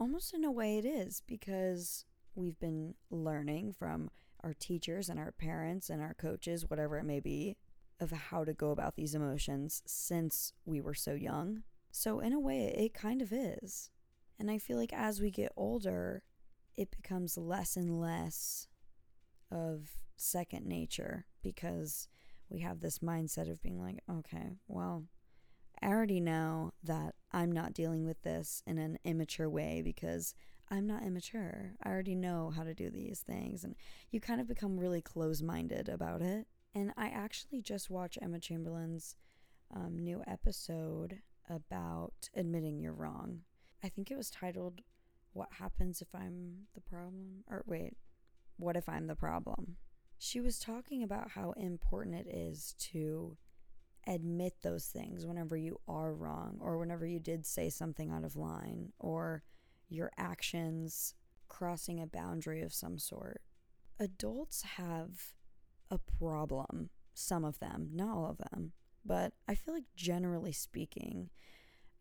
almost 0.00 0.34
in 0.34 0.44
a 0.44 0.50
way 0.50 0.78
it 0.78 0.84
is 0.84 1.22
because 1.26 2.04
we've 2.34 2.58
been 2.60 2.94
learning 3.10 3.72
from 3.72 4.10
our 4.44 4.54
teachers 4.54 5.08
and 5.08 5.18
our 5.18 5.32
parents 5.32 5.90
and 5.90 6.00
our 6.00 6.14
coaches, 6.14 6.70
whatever 6.70 6.98
it 6.98 7.04
may 7.04 7.18
be, 7.18 7.56
of 7.98 8.12
how 8.12 8.44
to 8.44 8.52
go 8.52 8.70
about 8.70 8.94
these 8.94 9.14
emotions 9.14 9.82
since 9.86 10.52
we 10.64 10.80
were 10.80 10.94
so 10.94 11.14
young. 11.14 11.62
So, 11.90 12.20
in 12.20 12.32
a 12.32 12.38
way, 12.38 12.74
it 12.78 12.94
kind 12.94 13.20
of 13.20 13.32
is. 13.32 13.90
And 14.38 14.50
I 14.50 14.58
feel 14.58 14.76
like 14.76 14.92
as 14.92 15.20
we 15.20 15.32
get 15.32 15.52
older, 15.56 16.22
it 16.78 16.92
becomes 16.92 17.36
less 17.36 17.76
and 17.76 18.00
less 18.00 18.68
of 19.50 19.98
second 20.16 20.64
nature 20.64 21.26
because 21.42 22.08
we 22.48 22.60
have 22.60 22.80
this 22.80 23.00
mindset 23.00 23.50
of 23.50 23.60
being 23.60 23.82
like, 23.82 23.98
okay, 24.08 24.58
well, 24.68 25.04
I 25.82 25.88
already 25.88 26.20
know 26.20 26.72
that 26.84 27.16
I'm 27.32 27.50
not 27.50 27.74
dealing 27.74 28.06
with 28.06 28.22
this 28.22 28.62
in 28.64 28.78
an 28.78 28.98
immature 29.04 29.50
way 29.50 29.82
because 29.84 30.34
I'm 30.70 30.86
not 30.86 31.02
immature. 31.02 31.72
I 31.82 31.88
already 31.88 32.14
know 32.14 32.52
how 32.54 32.62
to 32.62 32.74
do 32.74 32.90
these 32.90 33.20
things. 33.20 33.64
And 33.64 33.74
you 34.12 34.20
kind 34.20 34.40
of 34.40 34.46
become 34.46 34.78
really 34.78 35.02
close 35.02 35.42
minded 35.42 35.88
about 35.88 36.22
it. 36.22 36.46
And 36.76 36.92
I 36.96 37.08
actually 37.08 37.60
just 37.60 37.90
watched 37.90 38.18
Emma 38.22 38.38
Chamberlain's 38.38 39.16
um, 39.74 39.98
new 39.98 40.22
episode 40.28 41.18
about 41.50 42.28
admitting 42.36 42.78
you're 42.78 42.92
wrong. 42.92 43.40
I 43.82 43.88
think 43.88 44.12
it 44.12 44.16
was 44.16 44.30
titled, 44.30 44.82
What 45.38 45.52
Happens 45.60 46.02
If 46.02 46.08
I'm 46.16 46.66
the 46.74 46.80
Problem? 46.80 47.44
Or 47.48 47.62
wait, 47.64 47.96
What 48.56 48.76
If 48.76 48.88
I'm 48.88 49.06
the 49.06 49.14
Problem? 49.14 49.76
She 50.18 50.40
was 50.40 50.58
talking 50.58 51.04
about 51.04 51.30
how 51.30 51.52
important 51.52 52.16
it 52.16 52.26
is 52.26 52.74
to 52.90 53.36
admit 54.04 54.54
those 54.62 54.86
things 54.86 55.24
whenever 55.24 55.56
you 55.56 55.78
are 55.86 56.12
wrong 56.12 56.58
or 56.60 56.76
whenever 56.76 57.06
you 57.06 57.20
did 57.20 57.46
say 57.46 57.70
something 57.70 58.10
out 58.10 58.24
of 58.24 58.34
line 58.34 58.92
or 58.98 59.44
your 59.88 60.10
actions 60.18 61.14
crossing 61.46 62.00
a 62.00 62.06
boundary 62.08 62.60
of 62.60 62.74
some 62.74 62.98
sort. 62.98 63.40
Adults 64.00 64.62
have 64.62 65.34
a 65.88 65.98
problem, 65.98 66.90
some 67.14 67.44
of 67.44 67.60
them, 67.60 67.90
not 67.92 68.08
all 68.08 68.26
of 68.26 68.38
them, 68.50 68.72
but 69.04 69.34
I 69.46 69.54
feel 69.54 69.74
like 69.74 69.94
generally 69.94 70.52
speaking, 70.52 71.30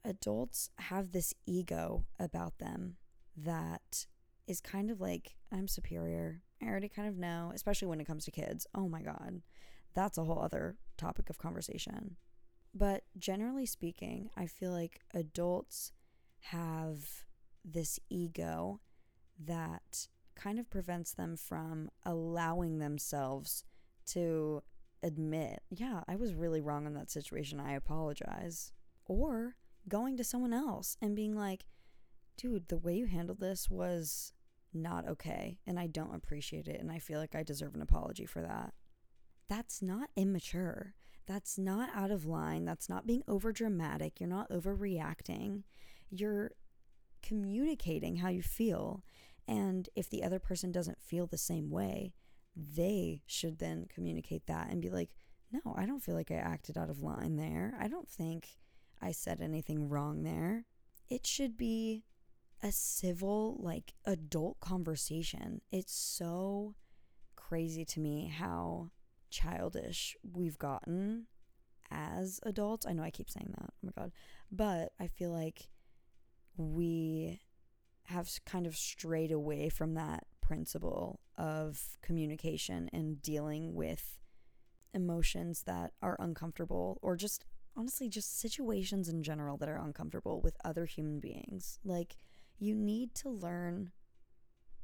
adults 0.04 0.72
have 0.80 1.12
this 1.12 1.36
ego 1.46 2.06
about 2.20 2.58
them 2.58 2.96
that 3.38 4.08
is 4.48 4.60
kind 4.60 4.90
of 4.90 5.00
like, 5.00 5.36
I'm 5.52 5.68
superior. 5.68 6.42
I 6.62 6.66
already 6.66 6.90
kind 6.90 7.08
of 7.08 7.18
know, 7.18 7.52
especially 7.54 7.88
when 7.88 8.02
it 8.02 8.08
comes 8.08 8.26
to 8.26 8.32
kids. 8.32 8.66
Oh 8.74 8.90
my 8.90 9.02
God 9.02 9.42
that's 9.98 10.20
a 10.20 10.24
whole 10.24 10.40
other 10.40 10.76
topic 10.96 11.28
of 11.28 11.40
conversation. 11.40 12.18
But 12.72 13.04
generally 13.18 13.66
speaking, 13.66 14.30
I 14.38 14.46
feel 14.46 14.72
like 14.72 15.02
adults 15.12 15.92
have 16.52 17.26
this 17.66 18.00
ego 18.08 18.80
that 19.44 20.08
kind 20.36 20.60
of 20.60 20.70
prevents 20.70 21.14
them 21.14 21.36
from 21.36 21.90
allowing 22.06 22.78
themselves 22.78 23.64
to 24.10 24.62
admit, 25.02 25.62
yeah, 25.72 26.02
I 26.08 26.16
was 26.16 26.36
really 26.36 26.62
wrong 26.62 26.86
in 26.86 26.94
that 26.94 27.10
situation. 27.10 27.60
I 27.60 27.74
apologize. 27.74 28.72
Or 29.08 29.56
going 29.90 30.16
to 30.18 30.24
someone 30.24 30.54
else 30.54 30.96
and 31.02 31.16
being 31.16 31.36
like, 31.36 31.66
dude, 32.38 32.68
the 32.68 32.78
way 32.78 32.96
you 32.96 33.06
handled 33.06 33.40
this 33.40 33.70
was 33.70 34.34
not 34.74 35.08
okay. 35.08 35.60
And 35.66 35.80
I 35.80 35.88
don't 35.88 36.16
appreciate 36.16 36.68
it. 36.68 36.80
And 36.80 36.92
I 36.92 37.00
feel 37.00 37.20
like 37.20 37.36
I 37.36 37.44
deserve 37.44 37.76
an 37.76 37.82
apology 37.82 38.26
for 38.26 38.42
that 38.42 38.74
that's 39.50 39.82
not 39.82 40.10
immature. 40.16 40.94
That's 41.26 41.58
not 41.58 41.90
out 41.94 42.12
of 42.12 42.26
line. 42.26 42.66
That's 42.66 42.90
not 42.90 43.08
being 43.08 43.24
over 43.28 43.52
dramatic. 43.52 44.20
You're 44.20 44.30
not 44.30 44.50
overreacting. 44.50 45.64
You're 46.10 46.52
communicating 47.22 48.18
how 48.18 48.30
you 48.30 48.42
feel. 48.42 49.04
And 49.48 49.90
if 49.96 50.10
the 50.10 50.24
other 50.24 50.40
person 50.40 50.72
doesn't 50.72 51.02
feel 51.02 51.28
the 51.28 51.38
same 51.38 51.70
way, 51.70 52.14
they 52.56 53.22
should 53.26 53.60
then 53.60 53.88
communicate 53.94 54.48
that 54.48 54.70
and 54.70 54.82
be 54.82 54.90
like, 54.90 55.10
no, 55.52 55.76
I 55.78 55.86
don't 55.86 56.04
feel 56.04 56.16
like 56.16 56.32
I 56.32 56.36
acted 56.36 56.78
out 56.78 56.90
of 56.90 57.02
line 57.02 57.38
there. 57.38 57.78
I 57.80 57.88
don't 57.88 58.10
think 58.10 58.58
I 59.02 59.12
said 59.12 59.42
anything 59.42 59.88
wrong 59.88 60.24
there. 60.24 60.66
It 61.10 61.26
should 61.26 61.56
be 61.56 62.04
a 62.64 62.72
civil, 62.72 63.58
like 63.60 63.94
adult 64.06 64.60
conversation. 64.60 65.62
It's 65.72 65.94
so 65.94 66.76
crazy 67.36 67.86
to 67.86 68.00
me 68.00 68.32
how 68.36 68.90
childish 69.30 70.16
we've 70.24 70.58
gotten 70.58 71.28
as 71.92 72.40
adults. 72.44 72.86
I 72.86 72.94
know 72.94 73.04
I 73.04 73.12
keep 73.12 73.30
saying 73.30 73.54
that. 73.58 73.70
Oh 73.70 73.84
my 73.84 73.92
God. 73.98 74.12
But 74.52 74.92
I 75.00 75.08
feel 75.08 75.32
like 75.32 75.70
we 76.58 77.40
have 78.06 78.30
kind 78.46 78.66
of 78.66 78.76
strayed 78.76 79.32
away 79.32 79.70
from 79.70 79.94
that 79.94 80.24
principle 80.42 81.20
of 81.38 81.98
communication 82.02 82.90
and 82.94 83.22
dealing 83.22 83.76
with 83.76 84.18
emotions 84.94 85.64
that 85.64 85.92
are 86.02 86.16
uncomfortable 86.20 86.98
or 87.02 87.16
just 87.16 87.46
honestly 87.76 88.10
just 88.10 88.40
situations 88.40 89.08
in 89.08 89.22
general 89.22 89.58
that 89.58 89.70
are 89.70 89.78
uncomfortable 89.78 90.42
with 90.42 90.58
other 90.66 90.86
human 90.86 91.20
beings. 91.20 91.80
Like 91.84 92.16
you 92.60 92.76
need 92.76 93.14
to 93.16 93.30
learn 93.30 93.92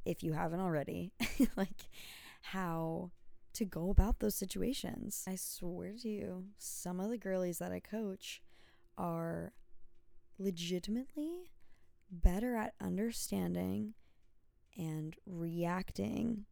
if 0.04 0.22
you 0.22 0.32
haven't 0.32 0.60
already 0.60 1.12
like 1.56 1.88
how 2.42 3.10
to 3.54 3.64
go 3.64 3.90
about 3.90 4.18
those 4.18 4.34
situations. 4.34 5.24
I 5.26 5.36
swear 5.36 5.94
to 6.02 6.08
you, 6.08 6.44
some 6.58 7.00
of 7.00 7.10
the 7.10 7.18
girlies 7.18 7.58
that 7.58 7.72
I 7.72 7.80
coach 7.80 8.42
are 8.98 9.52
legitimately 10.38 11.50
better 12.10 12.56
at 12.56 12.74
understanding 12.80 13.94
and 14.76 15.16
reacting, 15.24 16.44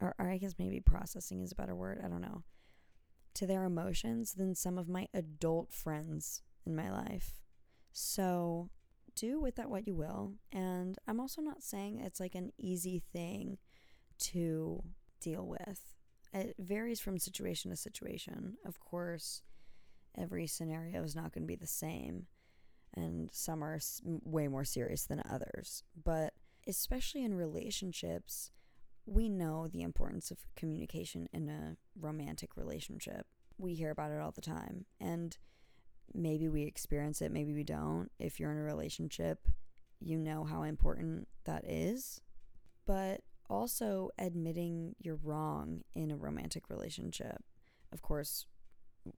or, 0.00 0.14
or, 0.18 0.30
I 0.30 0.38
guess 0.38 0.54
maybe 0.58 0.80
processing 0.80 1.42
is 1.42 1.52
a 1.52 1.56
better 1.56 1.74
word, 1.74 2.00
I 2.04 2.08
don't 2.08 2.20
know, 2.20 2.44
to 3.34 3.46
their 3.46 3.64
emotions 3.64 4.34
than 4.34 4.54
some 4.54 4.78
of 4.78 4.88
my 4.88 5.08
adult 5.12 5.72
friends 5.72 6.42
in 6.64 6.76
my 6.76 6.90
life. 6.90 7.42
So 7.92 8.70
do 9.18 9.40
with 9.40 9.56
that 9.56 9.70
what 9.70 9.86
you 9.86 9.94
will. 9.94 10.34
And 10.52 10.96
I'm 11.06 11.20
also 11.20 11.42
not 11.42 11.62
saying 11.62 12.00
it's 12.00 12.20
like 12.20 12.34
an 12.34 12.52
easy 12.58 13.02
thing 13.12 13.58
to 14.18 14.82
deal 15.20 15.46
with 15.46 15.94
it 16.32 16.54
varies 16.58 17.00
from 17.00 17.18
situation 17.18 17.70
to 17.70 17.76
situation. 17.76 18.56
Of 18.64 18.80
course, 18.80 19.42
every 20.16 20.46
scenario 20.46 21.02
is 21.02 21.16
not 21.16 21.32
going 21.32 21.42
to 21.42 21.48
be 21.48 21.56
the 21.56 21.66
same, 21.66 22.26
and 22.94 23.30
some 23.32 23.62
are 23.62 23.80
way 24.04 24.48
more 24.48 24.64
serious 24.64 25.04
than 25.04 25.22
others. 25.28 25.84
But 26.02 26.34
especially 26.66 27.24
in 27.24 27.34
relationships, 27.34 28.50
we 29.06 29.28
know 29.28 29.68
the 29.68 29.82
importance 29.82 30.30
of 30.30 30.38
communication 30.54 31.28
in 31.32 31.48
a 31.48 31.76
romantic 31.98 32.56
relationship. 32.56 33.26
We 33.56 33.74
hear 33.74 33.90
about 33.90 34.12
it 34.12 34.20
all 34.20 34.32
the 34.32 34.40
time, 34.40 34.84
and 35.00 35.36
maybe 36.14 36.48
we 36.48 36.62
experience 36.62 37.22
it, 37.22 37.32
maybe 37.32 37.52
we 37.52 37.64
don't. 37.64 38.10
If 38.18 38.38
you're 38.38 38.52
in 38.52 38.58
a 38.58 38.62
relationship, 38.62 39.48
you 40.00 40.18
know 40.18 40.44
how 40.44 40.62
important 40.62 41.28
that 41.44 41.64
is. 41.64 42.20
But 42.86 43.22
also 43.50 44.10
admitting 44.18 44.94
you're 44.98 45.18
wrong 45.22 45.82
in 45.94 46.10
a 46.10 46.16
romantic 46.16 46.68
relationship. 46.70 47.42
Of 47.92 48.02
course, 48.02 48.46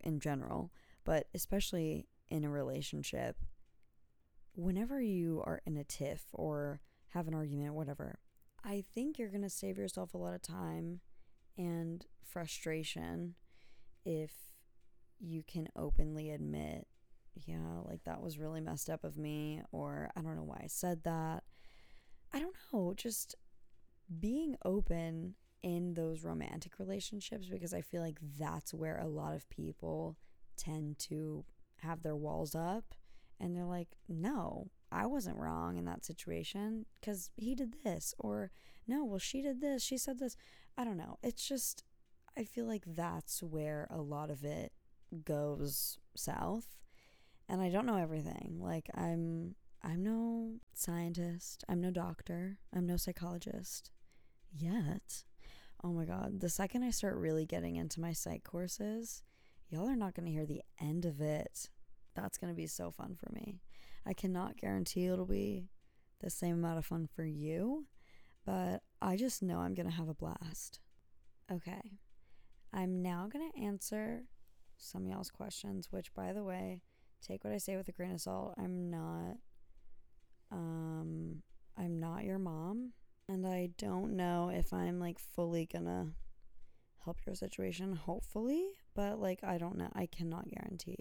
in 0.03 0.21
general, 0.21 0.71
but 1.05 1.27
especially 1.35 2.07
in 2.29 2.45
a 2.45 2.51
relationship, 2.51 3.37
whenever 4.55 5.01
you 5.01 5.43
are 5.45 5.61
in 5.67 5.77
a 5.77 5.85
tiff 5.85 6.25
or 6.33 6.81
have 7.09 7.27
an 7.27 7.35
argument, 7.35 7.75
whatever, 7.75 8.19
I 8.65 8.85
think 8.95 9.19
you're 9.19 9.31
going 9.31 9.43
to 9.43 9.51
save 9.51 9.79
yourself 9.79 10.15
a 10.15 10.19
lot 10.19 10.35
of 10.35 10.43
time 10.43 11.01
and 11.57 12.07
frustration 12.23 13.35
if 14.05 14.33
you 15.21 15.43
can 15.47 15.69
openly 15.77 16.31
admit, 16.31 16.87
yeah, 17.35 17.81
like 17.85 18.05
that 18.05 18.23
was 18.23 18.39
really 18.39 18.61
messed 18.61 18.91
up 18.91 19.05
of 19.05 19.17
me, 19.17 19.63
or 19.73 20.11
I 20.17 20.23
don't 20.23 20.37
know 20.37 20.43
why 20.43 20.63
I 20.65 20.69
said 20.69 21.05
that. 21.05 21.45
I 22.33 22.39
don't 22.41 22.55
know, 22.73 22.95
just 22.97 23.35
being 24.19 24.57
open 24.65 25.35
in 25.63 25.95
those 25.95 26.25
romantic 26.25 26.79
relationships 26.79 27.49
because 27.49 27.75
I 27.75 27.83
feel 27.83 28.03
like 28.03 28.19
that's 28.39 28.73
where 28.73 28.99
a 28.99 29.07
lot 29.07 29.35
of 29.35 29.49
people 29.51 30.17
tend 30.57 30.99
to 31.01 31.45
have 31.83 32.03
their 32.03 32.17
walls 32.17 32.55
up 32.55 32.95
and 33.39 33.55
they're 33.55 33.65
like, 33.65 33.89
no, 34.09 34.71
I 34.93 35.07
wasn't 35.07 35.39
wrong 35.39 35.77
in 35.77 35.85
that 35.85 36.05
situation 36.05 36.87
because 37.01 37.31
he 37.37 37.55
did 37.55 37.77
this, 37.85 38.15
or 38.19 38.51
no, 38.87 39.05
well, 39.05 39.19
she 39.19 39.41
did 39.43 39.61
this, 39.61 39.83
she 39.83 39.97
said 39.97 40.19
this. 40.19 40.37
I 40.77 40.85
don't 40.85 40.97
know. 40.97 41.19
It's 41.23 41.47
just, 41.47 41.85
I 42.37 42.45
feel 42.45 42.67
like 42.67 42.85
that's 42.87 43.43
where 43.43 43.87
a 43.91 44.01
lot 44.01 44.31
of 44.31 44.45
it 44.45 44.73
goes 45.25 45.99
south. 46.17 46.77
And 47.49 47.61
I 47.61 47.69
don't 47.69 47.87
know 47.87 47.97
everything. 47.99 48.59
Like, 48.61 48.89
I'm. 48.95 49.55
I'm 49.83 50.03
no 50.03 50.57
scientist. 50.75 51.65
I'm 51.67 51.81
no 51.81 51.91
doctor. 51.91 52.59
I'm 52.75 52.87
no 52.87 52.99
psychologist 52.99 53.91
yet. 54.53 55.25
Oh 55.83 55.89
my 55.89 56.05
god. 56.05 56.41
The 56.41 56.51
second 56.51 56.83
I 56.83 56.91
start 56.91 57.17
really 57.17 57.47
getting 57.47 57.77
into 57.77 57.99
my 57.99 58.13
psych 58.13 58.45
courses, 58.45 59.23
y'all 59.71 59.89
are 59.89 59.97
not 59.97 60.15
going 60.15 60.27
to 60.27 60.33
hear 60.33 60.45
the 60.45 60.61
end 60.81 61.07
of 61.07 61.23
it 61.23 61.71
that's 62.15 62.39
going 62.39 62.53
to 62.53 62.57
be 62.57 62.67
so 62.67 62.91
fun 62.91 63.17
for 63.19 63.33
me. 63.33 63.61
I 64.05 64.13
cannot 64.13 64.57
guarantee 64.57 65.07
it'll 65.07 65.27
be 65.27 65.69
the 66.21 66.31
same 66.31 66.59
amount 66.59 66.79
of 66.79 66.87
fun 66.87 67.09
for 67.15 67.25
you, 67.25 67.87
but 68.45 68.83
I 69.01 69.17
just 69.17 69.43
know 69.43 69.61
I'm 69.61 69.75
going 69.75 69.89
to 69.89 69.95
have 69.95 70.09
a 70.09 70.15
blast. 70.15 70.81
Okay. 71.51 71.99
I'm 72.73 73.03
now 73.03 73.29
going 73.33 73.51
to 73.51 73.63
answer 73.63 74.25
some 74.81 75.07
y'all's 75.07 75.31
questions, 75.31 75.89
which 75.91 76.13
by 76.15 76.33
the 76.33 76.45
way, 76.45 76.83
take 77.27 77.45
what 77.45 77.53
I 77.53 77.59
say 77.59 77.77
with 77.77 77.89
a 77.89 77.93
grain 77.93 78.13
of 78.13 78.21
salt. 78.21 78.55
I'm 78.59 78.91
not 78.91 79.37
um 80.51 81.43
I'm 81.77 81.99
not 81.99 82.25
your 82.25 82.39
mom, 82.39 82.93
and 83.29 83.47
I 83.47 83.71
don't 83.79 84.17
know 84.17 84.51
if 84.53 84.73
I'm 84.73 84.99
like 84.99 85.19
fully 85.19 85.67
to 85.67 86.09
help 87.05 87.19
your 87.27 87.35
situation, 87.35 87.95
hopefully, 87.97 88.65
but 88.95 89.21
like 89.21 89.43
I 89.43 89.59
don't 89.59 89.79
know. 89.79 89.91
I 89.95 90.07
cannot 90.07 90.49
guarantee. 90.49 90.99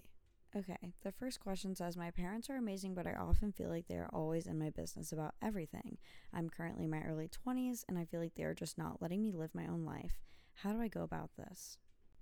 Okay, 0.56 0.94
the 1.04 1.12
first 1.12 1.38
question 1.38 1.76
says 1.76 1.96
My 1.96 2.10
parents 2.10 2.50
are 2.50 2.56
amazing, 2.56 2.94
but 2.94 3.06
I 3.06 3.12
often 3.12 3.52
feel 3.52 3.68
like 3.68 3.86
they 3.86 3.94
are 3.94 4.10
always 4.12 4.46
in 4.46 4.58
my 4.58 4.70
business 4.70 5.12
about 5.12 5.34
everything. 5.40 5.98
I'm 6.34 6.50
currently 6.50 6.84
in 6.84 6.90
my 6.90 7.02
early 7.02 7.28
20s, 7.28 7.84
and 7.88 7.96
I 7.96 8.04
feel 8.04 8.20
like 8.20 8.34
they 8.34 8.42
are 8.42 8.54
just 8.54 8.76
not 8.76 9.00
letting 9.00 9.22
me 9.22 9.32
live 9.32 9.54
my 9.54 9.66
own 9.66 9.84
life. 9.84 10.14
How 10.54 10.72
do 10.72 10.80
I 10.80 10.88
go 10.88 11.02
about 11.02 11.30
this? 11.38 11.78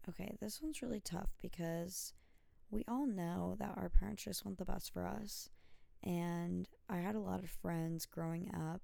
Okay, 0.09 0.37
this 0.41 0.63
one's 0.63 0.83
really 0.83 1.01
tough 1.01 1.31
because 1.41 2.15
we 2.71 2.85
all 2.89 3.07
know 3.07 3.57
that 3.59 3.75
our 3.77 3.89
parents 3.89 4.25
just 4.25 4.45
want 4.45 4.59
the 4.59 4.65
best 4.65 4.93
for 4.93 5.07
us. 5.07 5.51
And 6.03 6.69
I 6.89 6.99
had 6.99 7.15
a 7.15 7.21
lot 7.21 7.43
of 7.43 7.51
friends 7.51 8.07
growing 8.07 8.51
up, 8.55 8.81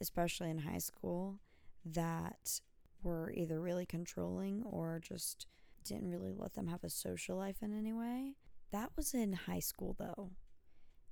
especially 0.00 0.50
in 0.50 0.58
high 0.58 0.78
school, 0.78 1.38
that 1.84 2.60
were 3.02 3.32
either 3.32 3.60
really 3.60 3.86
controlling 3.86 4.62
or 4.64 5.00
just 5.02 5.46
didn't 5.84 6.10
really 6.10 6.32
let 6.34 6.54
them 6.54 6.66
have 6.66 6.82
a 6.82 6.90
social 6.90 7.36
life 7.36 7.62
in 7.62 7.76
any 7.76 7.92
way. 7.92 8.34
That 8.72 8.90
was 8.96 9.14
in 9.14 9.32
high 9.32 9.60
school, 9.60 9.94
though. 9.98 10.30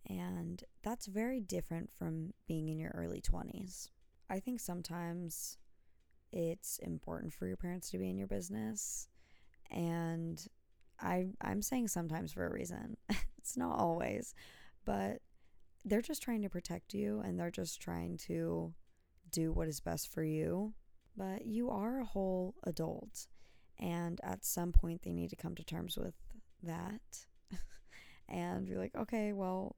And 0.07 0.63
that's 0.83 1.07
very 1.07 1.41
different 1.41 1.91
from 1.93 2.35
being 2.49 2.69
in 2.69 2.79
your 2.79 2.91
early 2.95 3.21
20s. 3.21 3.89
I 4.29 4.41
think 4.41 4.61
sometimes 4.61 5.59
it's 6.33 6.79
important 6.79 7.33
for 7.33 7.47
your 7.47 7.57
parents 7.57 7.91
to 7.91 7.99
be 7.99 8.11
in 8.11 8.19
your 8.19 8.27
business. 8.27 9.09
And 9.71 10.45
I, 11.01 11.29
I'm 11.41 11.63
saying 11.63 11.89
sometimes 11.89 12.33
for 12.33 12.47
a 12.47 12.53
reason. 12.53 12.97
it's 13.39 13.57
not 13.57 13.79
always, 13.79 14.35
but 14.85 15.19
they're 15.85 16.03
just 16.03 16.23
trying 16.23 16.43
to 16.43 16.49
protect 16.49 16.95
you 16.95 17.21
and 17.21 17.39
they're 17.39 17.51
just 17.51 17.81
trying 17.81 18.17
to 18.17 18.73
do 19.31 19.53
what 19.53 19.69
is 19.69 19.81
best 19.81 20.13
for 20.13 20.23
you. 20.23 20.73
But 21.17 21.47
you 21.47 21.71
are 21.71 22.01
a 22.01 22.07
whole 22.07 22.55
adult. 22.65 23.27
And 23.79 24.21
at 24.23 24.45
some 24.45 24.73
point, 24.73 25.03
they 25.03 25.13
need 25.13 25.31
to 25.31 25.37
come 25.37 25.55
to 25.57 25.65
terms 25.65 25.97
with 25.97 26.15
that 26.63 27.01
and 28.29 28.67
be 28.67 28.77
like, 28.77 28.95
okay, 28.97 29.33
well, 29.33 29.77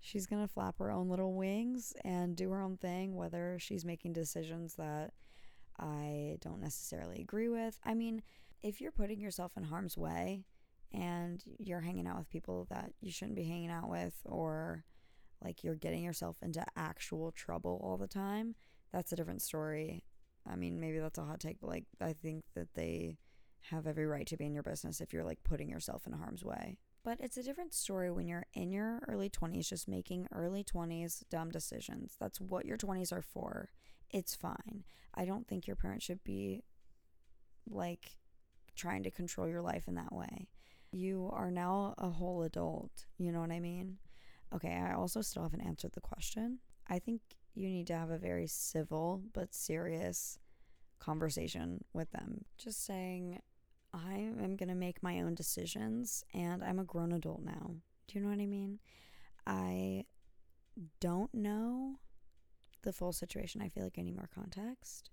she's 0.00 0.26
going 0.26 0.42
to 0.42 0.52
flap 0.52 0.78
her 0.78 0.90
own 0.90 1.08
little 1.08 1.34
wings 1.34 1.92
and 2.04 2.36
do 2.36 2.50
her 2.50 2.60
own 2.60 2.76
thing, 2.76 3.14
whether 3.14 3.56
she's 3.60 3.84
making 3.84 4.12
decisions 4.12 4.74
that 4.74 5.12
I 5.78 6.36
don't 6.40 6.60
necessarily 6.60 7.20
agree 7.20 7.48
with. 7.48 7.78
I 7.84 7.94
mean, 7.94 8.22
if 8.62 8.80
you're 8.80 8.92
putting 8.92 9.20
yourself 9.20 9.52
in 9.56 9.64
harm's 9.64 9.96
way 9.96 10.44
and 10.92 11.42
you're 11.58 11.80
hanging 11.80 12.06
out 12.06 12.18
with 12.18 12.30
people 12.30 12.66
that 12.70 12.92
you 13.00 13.10
shouldn't 13.10 13.36
be 13.36 13.44
hanging 13.44 13.70
out 13.70 13.88
with, 13.88 14.14
or 14.24 14.84
like 15.42 15.62
you're 15.62 15.74
getting 15.74 16.02
yourself 16.02 16.36
into 16.42 16.64
actual 16.76 17.32
trouble 17.32 17.80
all 17.82 17.96
the 17.96 18.08
time, 18.08 18.54
that's 18.92 19.12
a 19.12 19.16
different 19.16 19.42
story. 19.42 20.04
I 20.48 20.56
mean, 20.56 20.80
maybe 20.80 20.98
that's 20.98 21.18
a 21.18 21.24
hot 21.24 21.40
take, 21.40 21.60
but 21.60 21.70
like, 21.70 21.84
I 22.00 22.12
think 22.12 22.44
that 22.54 22.74
they 22.74 23.18
have 23.70 23.86
every 23.86 24.06
right 24.06 24.26
to 24.28 24.36
be 24.36 24.46
in 24.46 24.54
your 24.54 24.62
business 24.62 25.00
if 25.00 25.12
you're 25.12 25.24
like 25.24 25.42
putting 25.42 25.68
yourself 25.68 26.06
in 26.06 26.12
harm's 26.12 26.44
way. 26.44 26.78
But 27.04 27.20
it's 27.20 27.36
a 27.36 27.42
different 27.42 27.74
story 27.74 28.10
when 28.10 28.26
you're 28.26 28.46
in 28.54 28.70
your 28.70 29.00
early 29.08 29.30
20s, 29.30 29.68
just 29.68 29.88
making 29.88 30.26
early 30.32 30.64
20s 30.64 31.22
dumb 31.30 31.50
decisions. 31.50 32.16
That's 32.18 32.40
what 32.40 32.64
your 32.64 32.76
20s 32.76 33.12
are 33.12 33.22
for. 33.22 33.70
It's 34.10 34.34
fine. 34.34 34.84
I 35.14 35.24
don't 35.24 35.46
think 35.46 35.66
your 35.66 35.76
parents 35.76 36.04
should 36.04 36.22
be 36.24 36.62
like 37.68 38.18
trying 38.76 39.02
to 39.02 39.10
control 39.10 39.48
your 39.48 39.62
life 39.62 39.88
in 39.88 39.94
that 39.94 40.12
way. 40.12 40.48
You 40.92 41.30
are 41.32 41.50
now 41.50 41.94
a 41.98 42.10
whole 42.10 42.42
adult. 42.42 43.06
You 43.18 43.32
know 43.32 43.40
what 43.40 43.50
I 43.50 43.60
mean? 43.60 43.98
Okay, 44.54 44.72
I 44.74 44.94
also 44.94 45.20
still 45.20 45.42
haven't 45.42 45.62
answered 45.62 45.92
the 45.92 46.00
question. 46.00 46.58
I 46.88 46.98
think 46.98 47.20
you 47.54 47.68
need 47.68 47.86
to 47.88 47.96
have 47.96 48.10
a 48.10 48.18
very 48.18 48.46
civil 48.46 49.22
but 49.32 49.54
serious 49.54 50.38
conversation 50.98 51.84
with 51.92 52.10
them. 52.12 52.44
Just 52.58 52.84
saying, 52.84 53.40
I 53.92 54.14
am 54.14 54.56
going 54.56 54.68
to 54.68 54.74
make 54.74 55.02
my 55.02 55.20
own 55.20 55.34
decisions 55.34 56.24
and 56.34 56.62
I'm 56.62 56.78
a 56.78 56.84
grown 56.84 57.12
adult 57.12 57.42
now. 57.42 57.74
Do 58.06 58.18
you 58.18 58.24
know 58.24 58.30
what 58.30 58.40
I 58.40 58.46
mean? 58.46 58.78
I 59.46 60.04
don't 61.00 61.32
know 61.34 61.98
the 62.82 62.92
full 62.92 63.12
situation. 63.12 63.62
I 63.62 63.68
feel 63.68 63.84
like 63.84 63.96
I 63.98 64.02
need 64.02 64.16
more 64.16 64.30
context, 64.32 65.10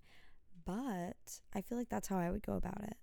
but 0.64 1.40
I 1.54 1.60
feel 1.62 1.78
like 1.78 1.88
that's 1.88 2.08
how 2.08 2.18
I 2.18 2.30
would 2.30 2.46
go 2.46 2.54
about 2.54 2.82
it. 2.82 2.96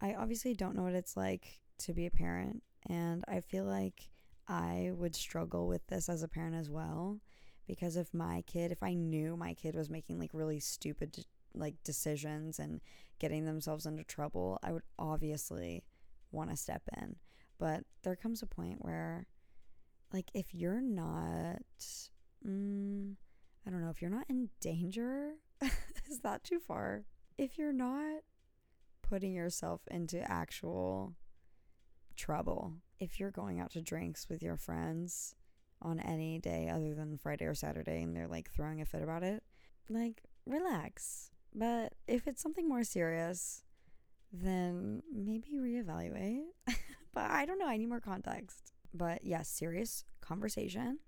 I 0.00 0.14
obviously 0.14 0.54
don't 0.54 0.76
know 0.76 0.82
what 0.84 0.94
it's 0.94 1.16
like 1.16 1.60
to 1.80 1.92
be 1.92 2.06
a 2.06 2.10
parent, 2.10 2.62
and 2.88 3.24
I 3.28 3.40
feel 3.40 3.64
like 3.64 4.10
I 4.48 4.90
would 4.94 5.14
struggle 5.14 5.66
with 5.66 5.86
this 5.88 6.08
as 6.08 6.22
a 6.22 6.28
parent 6.28 6.54
as 6.54 6.70
well 6.70 7.20
because 7.68 7.96
if 7.96 8.12
my 8.14 8.42
kid, 8.46 8.72
if 8.72 8.82
I 8.82 8.94
knew 8.94 9.36
my 9.36 9.54
kid 9.54 9.74
was 9.74 9.90
making 9.90 10.18
like 10.18 10.30
really 10.32 10.58
stupid 10.58 11.24
like 11.54 11.74
decisions 11.84 12.58
and 12.58 12.80
getting 13.18 13.44
themselves 13.44 13.86
into 13.86 14.02
trouble, 14.04 14.58
I 14.62 14.72
would 14.72 14.82
obviously 14.98 15.84
want 16.32 16.50
to 16.50 16.56
step 16.56 16.82
in. 16.96 17.16
But 17.58 17.84
there 18.02 18.16
comes 18.16 18.42
a 18.42 18.46
point 18.46 18.78
where, 18.80 19.26
like, 20.12 20.30
if 20.32 20.54
you're 20.54 20.80
not, 20.80 21.62
mm, 22.46 23.14
I 23.66 23.70
don't 23.70 23.82
know, 23.82 23.90
if 23.90 24.00
you're 24.00 24.10
not 24.10 24.26
in 24.28 24.48
danger, 24.60 25.32
is 26.08 26.20
that 26.22 26.44
too 26.44 26.60
far? 26.60 27.04
If 27.36 27.58
you're 27.58 27.72
not 27.72 28.22
putting 29.08 29.34
yourself 29.34 29.80
into 29.90 30.20
actual 30.30 31.14
trouble, 32.16 32.74
if 32.98 33.18
you're 33.18 33.30
going 33.30 33.60
out 33.60 33.70
to 33.72 33.82
drinks 33.82 34.28
with 34.28 34.42
your 34.42 34.56
friends 34.56 35.34
on 35.80 36.00
any 36.00 36.38
day 36.38 36.68
other 36.68 36.94
than 36.94 37.16
Friday 37.16 37.44
or 37.44 37.54
Saturday 37.54 38.02
and 38.02 38.16
they're 38.16 38.28
like 38.28 38.50
throwing 38.50 38.80
a 38.80 38.84
fit 38.84 39.02
about 39.02 39.22
it, 39.22 39.42
like, 39.88 40.22
relax 40.46 41.30
but 41.54 41.94
if 42.06 42.26
it's 42.26 42.42
something 42.42 42.68
more 42.68 42.84
serious, 42.84 43.62
then 44.32 45.02
maybe 45.12 45.56
reevaluate. 45.56 46.44
but 47.14 47.30
I 47.30 47.46
don't 47.46 47.58
know. 47.58 47.66
I 47.66 47.76
need 47.76 47.88
more 47.88 48.00
context. 48.00 48.72
But 48.94 49.24
yes, 49.24 49.48
serious 49.48 50.04
conversation 50.20 50.98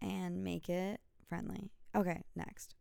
and 0.00 0.42
make 0.42 0.68
it 0.68 1.00
friendly. 1.28 1.70
Okay, 1.94 2.22
next. 2.34 2.74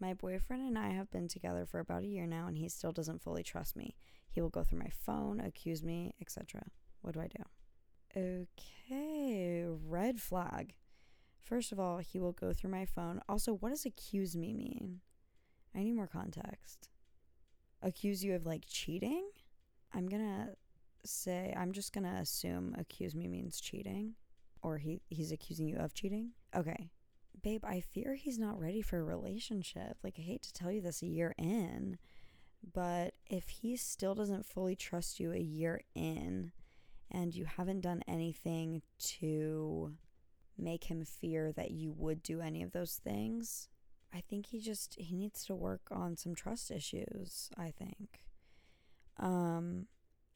My 0.00 0.14
boyfriend 0.14 0.62
and 0.62 0.78
I 0.78 0.90
have 0.90 1.10
been 1.10 1.28
together 1.28 1.66
for 1.66 1.80
about 1.80 2.02
a 2.02 2.06
year 2.06 2.26
now, 2.26 2.46
and 2.46 2.56
he 2.56 2.68
still 2.68 2.92
doesn't 2.92 3.22
fully 3.22 3.42
trust 3.42 3.76
me. 3.76 3.96
He 4.30 4.40
will 4.40 4.48
go 4.48 4.62
through 4.62 4.78
my 4.78 4.90
phone, 5.04 5.40
accuse 5.40 5.82
me, 5.82 6.14
etc. 6.20 6.62
What 7.00 7.14
do 7.14 7.20
I 7.20 7.26
do? 7.26 7.42
Okay, 8.16 9.64
red 9.66 10.20
flag. 10.20 10.74
First 11.42 11.72
of 11.72 11.80
all, 11.80 11.98
he 11.98 12.20
will 12.20 12.32
go 12.32 12.52
through 12.52 12.70
my 12.70 12.84
phone. 12.84 13.20
Also, 13.28 13.54
what 13.54 13.70
does 13.70 13.86
accuse 13.86 14.36
me 14.36 14.52
mean? 14.52 15.00
I 15.74 15.82
need 15.82 15.94
more 15.94 16.06
context. 16.06 16.88
Accuse 17.82 18.24
you 18.24 18.34
of 18.34 18.46
like 18.46 18.64
cheating? 18.66 19.28
I'm 19.92 20.08
gonna 20.08 20.50
say, 21.04 21.54
I'm 21.56 21.72
just 21.72 21.92
gonna 21.92 22.18
assume 22.20 22.74
accuse 22.78 23.14
me 23.14 23.28
means 23.28 23.60
cheating 23.60 24.14
or 24.62 24.78
he, 24.78 25.00
he's 25.08 25.32
accusing 25.32 25.68
you 25.68 25.76
of 25.76 25.94
cheating. 25.94 26.30
okay, 26.54 26.90
babe, 27.42 27.64
I 27.64 27.80
fear 27.80 28.14
he's 28.14 28.38
not 28.38 28.58
ready 28.60 28.82
for 28.82 28.98
a 28.98 29.04
relationship. 29.04 29.98
Like, 30.02 30.16
I 30.18 30.22
hate 30.22 30.42
to 30.42 30.52
tell 30.52 30.70
you 30.70 30.80
this 30.80 31.02
a 31.02 31.06
year 31.06 31.34
in, 31.38 31.98
but 32.72 33.14
if 33.26 33.48
he 33.48 33.76
still 33.76 34.14
doesn't 34.14 34.46
fully 34.46 34.76
trust 34.76 35.20
you 35.20 35.32
a 35.32 35.38
year 35.38 35.80
in 35.94 36.52
and 37.10 37.34
you 37.34 37.44
haven't 37.44 37.80
done 37.80 38.02
anything 38.06 38.82
to 38.98 39.94
make 40.56 40.84
him 40.84 41.04
fear 41.04 41.52
that 41.52 41.70
you 41.70 41.92
would 41.92 42.22
do 42.22 42.40
any 42.40 42.62
of 42.62 42.72
those 42.72 42.96
things, 42.96 43.68
I 44.12 44.20
think 44.20 44.46
he 44.46 44.60
just 44.60 44.96
he 44.98 45.16
needs 45.16 45.44
to 45.44 45.54
work 45.54 45.82
on 45.90 46.16
some 46.16 46.34
trust 46.34 46.70
issues, 46.70 47.50
I 47.56 47.70
think. 47.70 48.24
Um 49.18 49.86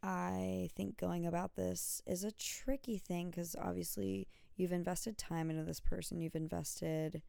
I 0.02 0.68
think 0.74 0.96
going 0.98 1.26
about 1.26 1.54
this 1.54 2.02
is 2.06 2.24
a 2.24 2.32
tricky 2.32 2.98
thing 2.98 3.30
cuz 3.32 3.54
obviously 3.60 4.28
you've 4.62 4.72
invested 4.72 5.18
time 5.18 5.50
into 5.50 5.64
this 5.64 5.80
person, 5.80 6.20
you've 6.20 6.36
invested 6.36 7.20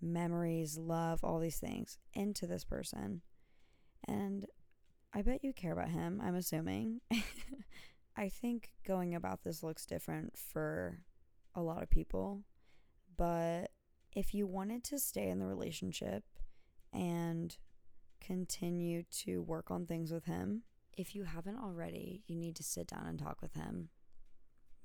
memories, 0.00 0.76
love, 0.76 1.20
all 1.22 1.38
these 1.38 1.58
things 1.58 1.96
into 2.12 2.44
this 2.44 2.64
person. 2.64 3.22
And 4.08 4.44
I 5.14 5.22
bet 5.22 5.44
you 5.44 5.52
care 5.52 5.72
about 5.72 5.90
him, 5.90 6.20
I'm 6.22 6.34
assuming. 6.34 7.00
I 8.16 8.28
think 8.28 8.72
going 8.84 9.14
about 9.14 9.44
this 9.44 9.62
looks 9.62 9.86
different 9.86 10.36
for 10.36 10.98
a 11.54 11.62
lot 11.62 11.84
of 11.84 11.88
people, 11.88 12.42
but 13.16 13.70
if 14.14 14.34
you 14.34 14.46
wanted 14.46 14.82
to 14.84 14.98
stay 14.98 15.28
in 15.28 15.38
the 15.38 15.46
relationship 15.46 16.24
and 16.92 17.56
continue 18.20 19.04
to 19.10 19.40
work 19.40 19.70
on 19.70 19.86
things 19.86 20.12
with 20.12 20.24
him, 20.24 20.62
if 20.98 21.14
you 21.14 21.22
haven't 21.22 21.56
already, 21.56 22.24
you 22.26 22.36
need 22.36 22.56
to 22.56 22.64
sit 22.64 22.88
down 22.88 23.06
and 23.06 23.18
talk 23.20 23.40
with 23.40 23.54
him. 23.54 23.88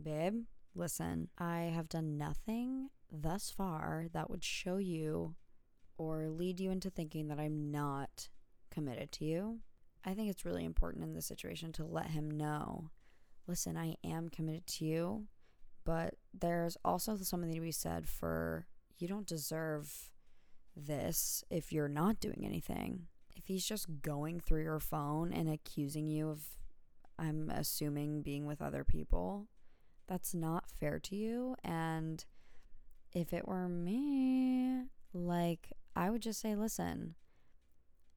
Babe, 0.02 0.44
listen, 0.78 1.30
I 1.38 1.72
have 1.74 1.90
done 1.90 2.18
nothing 2.18 2.90
thus 3.12 3.50
far 3.50 4.08
that 4.14 4.30
would 4.30 4.44
show 4.44 4.78
you 4.78 5.36
or 5.98 6.30
lead 6.30 6.60
you 6.60 6.72
into 6.72 6.90
thinking 6.90 7.28
that 7.28 7.40
I'm 7.40 7.72
not 7.72 8.30
committed 8.70 9.12
to 9.14 9.26
you. 9.26 9.60
I 10.06 10.14
think 10.14 10.30
it's 10.30 10.46
really 10.46 10.64
important 10.64 11.04
in 11.04 11.14
this 11.14 11.26
situation 11.26 11.72
to 11.74 11.86
let 11.86 12.12
him 12.12 12.30
know 12.30 12.92
listen, 13.48 13.78
I 13.78 13.96
am 14.04 14.30
committed 14.30 14.68
to 14.68 14.86
you, 14.86 15.28
but 15.86 16.16
there's 16.34 16.78
also 16.84 17.16
something 17.16 17.54
to 17.54 17.62
be 17.62 17.72
said 17.72 18.08
for 18.08 18.68
you 18.98 19.08
don't 19.08 19.26
deserve 19.26 20.12
this 20.76 21.44
if 21.50 21.72
you're 21.72 21.88
not 21.88 22.20
doing 22.20 22.44
anything. 22.44 23.08
If 23.36 23.46
he's 23.46 23.66
just 23.66 24.02
going 24.02 24.42
through 24.42 24.64
your 24.64 24.80
phone 24.80 25.32
and 25.32 25.50
accusing 25.50 26.08
you 26.08 26.30
of, 26.30 26.44
I'm 27.18 27.50
assuming, 27.50 28.22
being 28.22 28.46
with 28.46 28.62
other 28.62 28.84
people, 28.84 29.48
that's 30.08 30.34
not 30.34 30.70
fair 30.80 31.00
to 31.00 31.16
you. 31.16 31.56
And 31.64 32.24
if 33.14 33.34
it 33.34 33.48
were 33.48 33.68
me, 33.68 34.84
like, 35.14 35.72
I 35.96 36.10
would 36.10 36.22
just 36.22 36.40
say, 36.40 36.56
listen, 36.56 37.16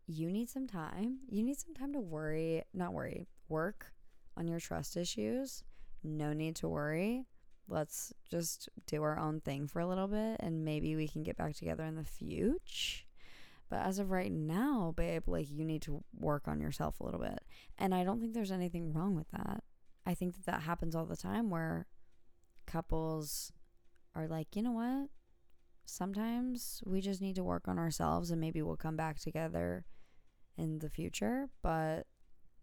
you 0.07 0.31
need 0.31 0.51
some 0.51 0.67
time. 0.67 1.19
You 1.29 1.43
need 1.43 1.59
some 1.59 1.75
time 1.75 1.93
to 1.93 2.01
worry, 2.01 2.65
not 2.75 2.93
worry, 2.93 3.27
work 3.49 3.93
on 4.37 4.49
your 4.49 4.61
trust 4.61 4.97
issues. 4.97 5.65
No 6.03 6.33
need 6.33 6.57
to 6.57 6.69
worry 6.69 7.27
let's 7.71 8.13
just 8.29 8.69
do 8.87 9.03
our 9.03 9.19
own 9.19 9.41
thing 9.41 9.67
for 9.67 9.79
a 9.79 9.87
little 9.87 10.09
bit 10.09 10.37
and 10.41 10.65
maybe 10.65 10.97
we 10.97 11.09
can 11.09 11.23
get 11.23 11.37
back 11.37 11.55
together 11.55 11.85
in 11.85 11.95
the 11.95 12.05
future. 12.05 13.05
But 13.71 13.87
as 13.87 14.01
of 14.01 14.11
right 14.11 14.33
now, 14.33 14.93
babe, 14.97 15.29
like 15.29 15.49
you 15.49 15.65
need 15.65 15.83
to 15.83 16.03
work 16.19 16.49
on 16.49 16.61
yourself 16.61 16.99
a 16.99 17.05
little 17.05 17.21
bit. 17.21 17.39
And 17.79 17.95
I 17.95 18.03
don't 18.03 18.21
think 18.21 18.35
there's 18.35 18.51
anything 18.51 18.93
wrong 18.93 19.15
with 19.15 19.31
that. 19.31 19.63
I 20.11 20.15
think 20.15 20.35
that 20.35 20.47
that 20.47 20.63
happens 20.63 20.97
all 20.97 21.07
the 21.07 21.17
time 21.17 21.51
where 21.51 21.87
couples 22.67 23.53
are 24.17 24.27
like, 24.27 24.57
you 24.57 24.63
know 24.63 24.73
what? 24.73 25.09
Sometimes 25.85 26.83
we 26.85 27.01
just 27.01 27.21
need 27.21 27.37
to 27.37 27.45
work 27.45 27.69
on 27.69 27.79
ourselves 27.79 28.33
and 28.33 28.41
maybe 28.41 28.61
we'll 28.61 28.77
come 28.77 28.97
back 28.97 29.21
together 29.21 29.85
in 30.59 30.81
the 30.81 30.91
future. 30.91 31.49
But 31.63 32.09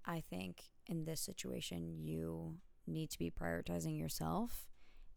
I 0.05 0.21
think 0.29 0.63
in 0.87 1.05
this 1.05 1.21
situation, 1.21 1.95
you 1.97 2.57
need 2.85 3.11
to 3.11 3.17
be 3.17 3.31
prioritizing 3.31 3.97
yourself 3.97 4.67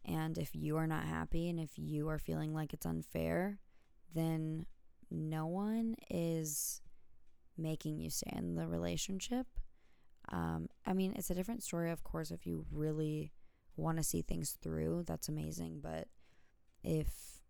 and 0.05 0.39
if 0.39 0.55
you 0.55 0.77
are 0.77 0.87
not 0.87 1.05
happy 1.05 1.49
and 1.49 1.59
if 1.59 1.73
you 1.77 2.09
are 2.09 2.19
feeling 2.19 2.55
like 2.55 2.73
it's 2.73 2.87
unfair, 2.87 3.59
then 4.15 4.67
no 5.11 5.47
one 5.47 5.97
is 6.09 6.81
making 7.59 7.99
you 7.99 8.09
stay 8.09 8.33
in 8.37 8.55
the 8.55 8.69
relationship. 8.69 9.47
Um, 10.31 10.69
I 10.87 10.93
mean, 10.93 11.15
it's 11.17 11.31
a 11.31 11.35
different 11.35 11.63
story, 11.63 11.91
of 11.91 12.05
course, 12.05 12.31
if 12.31 12.47
you 12.47 12.67
really 12.71 13.33
want 13.77 13.99
to 13.99 14.05
see 14.05 14.23
things 14.23 14.57
through, 14.63 15.05
that's 15.07 15.29
amazing. 15.29 15.81
But 15.83 16.09
if 16.83 17.43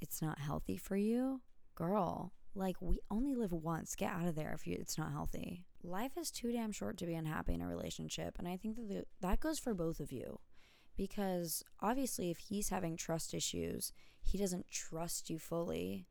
it's 0.00 0.20
not 0.20 0.38
healthy 0.38 0.76
for 0.76 0.96
you, 0.96 1.40
girl, 1.74 2.32
like 2.54 2.76
we 2.80 3.00
only 3.10 3.34
live 3.34 3.52
once. 3.52 3.94
Get 3.94 4.12
out 4.12 4.26
of 4.26 4.34
there 4.34 4.52
if 4.52 4.66
you, 4.66 4.76
it's 4.78 4.98
not 4.98 5.12
healthy. 5.12 5.64
Life 5.82 6.18
is 6.18 6.30
too 6.30 6.52
damn 6.52 6.72
short 6.72 6.98
to 6.98 7.06
be 7.06 7.14
unhappy 7.14 7.54
in 7.54 7.62
a 7.62 7.68
relationship, 7.68 8.36
and 8.38 8.48
I 8.48 8.56
think 8.56 8.76
that 8.76 8.88
the, 8.88 9.04
that 9.20 9.40
goes 9.40 9.58
for 9.58 9.74
both 9.74 10.00
of 10.00 10.12
you 10.12 10.40
because 10.98 11.62
obviously 11.80 12.30
if 12.30 12.38
he's 12.38 12.68
having 12.68 12.96
trust 12.96 13.32
issues 13.32 13.92
he 14.20 14.36
doesn't 14.36 14.68
trust 14.68 15.30
you 15.30 15.38
fully 15.38 16.06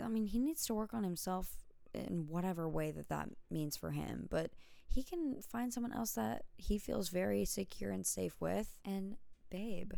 i 0.00 0.06
mean 0.06 0.26
he 0.26 0.38
needs 0.38 0.64
to 0.64 0.74
work 0.74 0.94
on 0.94 1.02
himself 1.02 1.56
in 1.94 2.26
whatever 2.28 2.68
way 2.68 2.92
that 2.92 3.08
that 3.08 3.28
means 3.50 3.76
for 3.76 3.90
him 3.90 4.28
but 4.30 4.52
he 4.92 5.02
can 5.02 5.36
find 5.42 5.72
someone 5.72 5.92
else 5.92 6.12
that 6.12 6.42
he 6.56 6.78
feels 6.78 7.08
very 7.08 7.44
secure 7.44 7.90
and 7.90 8.06
safe 8.06 8.40
with 8.40 8.76
and 8.84 9.16
babe 9.50 9.92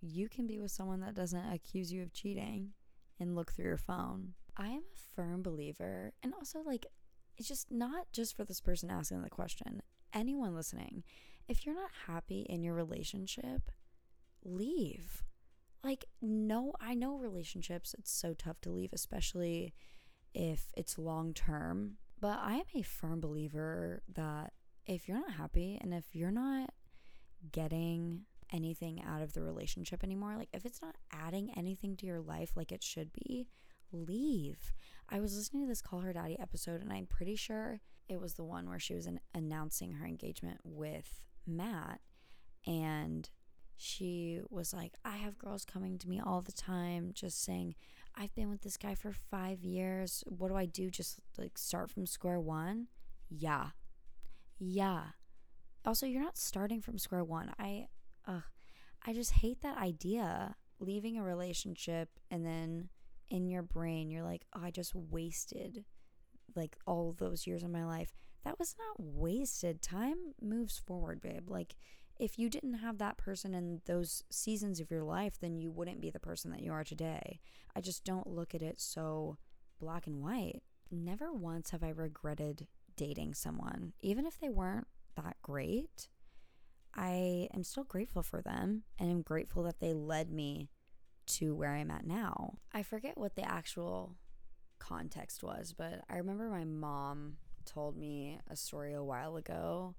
you 0.00 0.28
can 0.28 0.46
be 0.46 0.58
with 0.58 0.70
someone 0.70 1.00
that 1.00 1.14
doesn't 1.14 1.52
accuse 1.52 1.92
you 1.92 2.02
of 2.02 2.12
cheating 2.12 2.70
and 3.20 3.34
look 3.34 3.52
through 3.52 3.66
your 3.66 3.76
phone 3.76 4.32
i 4.56 4.68
am 4.68 4.82
a 4.82 5.14
firm 5.16 5.42
believer 5.42 6.12
and 6.22 6.34
also 6.34 6.60
like 6.64 6.86
it's 7.36 7.48
just 7.48 7.70
not 7.70 8.06
just 8.12 8.36
for 8.36 8.44
this 8.44 8.60
person 8.60 8.90
asking 8.90 9.22
the 9.22 9.30
question 9.30 9.80
anyone 10.12 10.54
listening 10.54 11.02
if 11.48 11.66
you're 11.66 11.74
not 11.74 11.90
happy 12.06 12.46
in 12.48 12.62
your 12.62 12.74
relationship, 12.74 13.70
leave. 14.44 15.22
Like, 15.82 16.04
no, 16.20 16.74
I 16.80 16.94
know 16.94 17.16
relationships, 17.16 17.94
it's 17.98 18.12
so 18.12 18.34
tough 18.34 18.60
to 18.62 18.70
leave, 18.70 18.92
especially 18.92 19.74
if 20.34 20.72
it's 20.76 20.98
long 20.98 21.34
term. 21.34 21.96
But 22.22 22.38
I 22.40 22.54
am 22.54 22.64
a 22.72 22.82
firm 22.82 23.20
believer 23.20 24.00
that 24.14 24.52
if 24.86 25.08
you're 25.08 25.18
not 25.18 25.32
happy 25.32 25.76
and 25.82 25.92
if 25.92 26.14
you're 26.14 26.30
not 26.30 26.70
getting 27.50 28.20
anything 28.52 29.02
out 29.04 29.22
of 29.22 29.32
the 29.32 29.42
relationship 29.42 30.04
anymore, 30.04 30.36
like 30.36 30.48
if 30.52 30.64
it's 30.64 30.80
not 30.80 30.94
adding 31.12 31.52
anything 31.56 31.96
to 31.96 32.06
your 32.06 32.20
life 32.20 32.52
like 32.54 32.70
it 32.70 32.84
should 32.84 33.12
be, 33.12 33.48
leave. 33.90 34.72
I 35.08 35.18
was 35.18 35.36
listening 35.36 35.64
to 35.64 35.68
this 35.68 35.82
Call 35.82 35.98
Her 35.98 36.12
Daddy 36.12 36.38
episode 36.38 36.80
and 36.80 36.92
I'm 36.92 37.06
pretty 37.06 37.34
sure 37.34 37.80
it 38.08 38.20
was 38.20 38.34
the 38.34 38.44
one 38.44 38.68
where 38.68 38.78
she 38.78 38.94
was 38.94 39.06
an- 39.06 39.20
announcing 39.34 39.94
her 39.94 40.06
engagement 40.06 40.60
with 40.62 41.18
Matt 41.44 42.00
and 42.64 43.28
she 43.76 44.42
was 44.48 44.72
like, 44.72 44.92
I 45.04 45.16
have 45.16 45.38
girls 45.38 45.64
coming 45.64 45.98
to 45.98 46.08
me 46.08 46.20
all 46.24 46.40
the 46.40 46.52
time 46.52 47.10
just 47.14 47.42
saying, 47.42 47.74
I've 48.14 48.34
been 48.34 48.50
with 48.50 48.62
this 48.62 48.76
guy 48.76 48.94
for 48.94 49.12
five 49.12 49.62
years. 49.62 50.22
What 50.26 50.48
do 50.48 50.56
I 50.56 50.66
do? 50.66 50.90
Just 50.90 51.20
like 51.38 51.56
start 51.56 51.90
from 51.90 52.06
square 52.06 52.40
one? 52.40 52.88
Yeah. 53.28 53.68
Yeah. 54.58 55.02
Also, 55.84 56.06
you're 56.06 56.22
not 56.22 56.38
starting 56.38 56.80
from 56.80 56.98
square 56.98 57.24
one. 57.24 57.52
I, 57.58 57.88
uh, 58.26 58.40
I 59.04 59.12
just 59.12 59.32
hate 59.32 59.62
that 59.62 59.78
idea. 59.78 60.56
Leaving 60.78 61.16
a 61.18 61.22
relationship 61.22 62.08
and 62.30 62.44
then 62.44 62.88
in 63.30 63.46
your 63.46 63.62
brain, 63.62 64.10
you're 64.10 64.24
like, 64.24 64.44
oh, 64.54 64.60
I 64.62 64.70
just 64.70 64.94
wasted 64.94 65.84
like 66.54 66.76
all 66.86 67.14
those 67.16 67.46
years 67.46 67.62
of 67.62 67.70
my 67.70 67.84
life 67.84 68.12
that 68.44 68.58
was 68.58 68.74
not 68.78 68.96
wasted. 68.98 69.82
Time 69.82 70.16
moves 70.40 70.78
forward, 70.78 71.20
babe. 71.20 71.48
Like, 71.48 71.76
if 72.22 72.38
you 72.38 72.48
didn't 72.48 72.74
have 72.74 72.98
that 72.98 73.16
person 73.16 73.52
in 73.52 73.80
those 73.86 74.22
seasons 74.30 74.78
of 74.78 74.92
your 74.92 75.02
life, 75.02 75.40
then 75.40 75.56
you 75.56 75.72
wouldn't 75.72 76.00
be 76.00 76.08
the 76.08 76.20
person 76.20 76.52
that 76.52 76.62
you 76.62 76.70
are 76.70 76.84
today. 76.84 77.40
I 77.74 77.80
just 77.80 78.04
don't 78.04 78.28
look 78.28 78.54
at 78.54 78.62
it 78.62 78.80
so 78.80 79.38
black 79.80 80.06
and 80.06 80.22
white. 80.22 80.62
Never 80.88 81.32
once 81.32 81.70
have 81.70 81.82
I 81.82 81.88
regretted 81.88 82.68
dating 82.96 83.34
someone, 83.34 83.92
even 83.98 84.24
if 84.24 84.38
they 84.38 84.50
weren't 84.50 84.86
that 85.16 85.34
great. 85.42 86.06
I 86.94 87.48
am 87.52 87.64
still 87.64 87.82
grateful 87.82 88.22
for 88.22 88.40
them 88.40 88.84
and 89.00 89.10
I'm 89.10 89.22
grateful 89.22 89.64
that 89.64 89.80
they 89.80 89.92
led 89.92 90.30
me 90.30 90.68
to 91.26 91.56
where 91.56 91.74
I'm 91.74 91.90
at 91.90 92.06
now. 92.06 92.58
I 92.72 92.84
forget 92.84 93.18
what 93.18 93.34
the 93.34 93.50
actual 93.50 94.14
context 94.78 95.42
was, 95.42 95.74
but 95.76 96.04
I 96.08 96.18
remember 96.18 96.48
my 96.48 96.64
mom 96.64 97.38
told 97.64 97.96
me 97.96 98.38
a 98.48 98.54
story 98.54 98.92
a 98.92 99.02
while 99.02 99.34
ago 99.36 99.96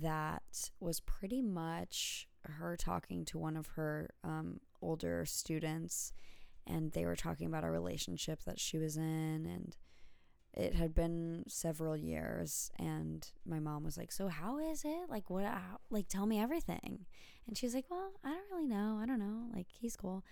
that 0.00 0.70
was 0.80 1.00
pretty 1.00 1.42
much 1.42 2.28
her 2.42 2.76
talking 2.76 3.24
to 3.26 3.38
one 3.38 3.56
of 3.56 3.66
her 3.68 4.10
um, 4.24 4.60
older 4.82 5.24
students, 5.24 6.12
and 6.66 6.92
they 6.92 7.04
were 7.04 7.16
talking 7.16 7.46
about 7.46 7.64
a 7.64 7.70
relationship 7.70 8.44
that 8.44 8.60
she 8.60 8.78
was 8.78 8.96
in, 8.96 9.46
and 9.46 9.76
it 10.54 10.74
had 10.74 10.94
been 10.94 11.44
several 11.48 11.96
years. 11.96 12.70
And 12.78 13.28
my 13.44 13.60
mom 13.60 13.84
was 13.84 13.96
like, 13.96 14.12
"So 14.12 14.28
how 14.28 14.58
is 14.58 14.84
it? 14.84 15.08
Like, 15.08 15.30
what? 15.30 15.44
How, 15.44 15.80
like, 15.90 16.08
tell 16.08 16.26
me 16.26 16.40
everything." 16.40 17.06
And 17.46 17.56
she's 17.56 17.74
like, 17.74 17.86
"Well, 17.90 18.12
I 18.24 18.30
don't 18.30 18.50
really 18.50 18.66
know. 18.68 18.98
I 19.00 19.06
don't 19.06 19.20
know. 19.20 19.48
Like, 19.54 19.68
he's 19.70 19.96
cool." 19.96 20.24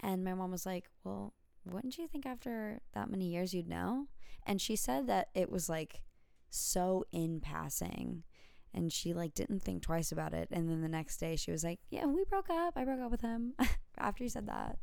And 0.00 0.24
my 0.24 0.34
mom 0.34 0.50
was 0.50 0.66
like, 0.66 0.88
Well, 1.04 1.34
wouldn't 1.64 1.98
you 1.98 2.08
think 2.08 2.26
after 2.26 2.80
that 2.92 3.10
many 3.10 3.26
years 3.26 3.54
you'd 3.54 3.68
know? 3.68 4.08
And 4.44 4.60
she 4.60 4.76
said 4.76 5.06
that 5.06 5.28
it 5.34 5.50
was 5.50 5.68
like 5.68 6.02
so 6.50 7.04
in 7.12 7.40
passing 7.40 8.24
and 8.74 8.92
she 8.92 9.12
like 9.12 9.34
didn't 9.34 9.60
think 9.62 9.82
twice 9.82 10.12
about 10.12 10.34
it. 10.34 10.48
And 10.50 10.68
then 10.68 10.80
the 10.80 10.88
next 10.88 11.18
day 11.18 11.36
she 11.36 11.50
was 11.50 11.64
like 11.64 11.80
yeah 11.90 12.06
we 12.06 12.24
broke 12.24 12.50
up. 12.50 12.74
I 12.76 12.84
broke 12.84 13.00
up 13.00 13.10
with 13.10 13.20
him. 13.20 13.54
After 13.98 14.24
he 14.24 14.30
said 14.30 14.46
that. 14.46 14.78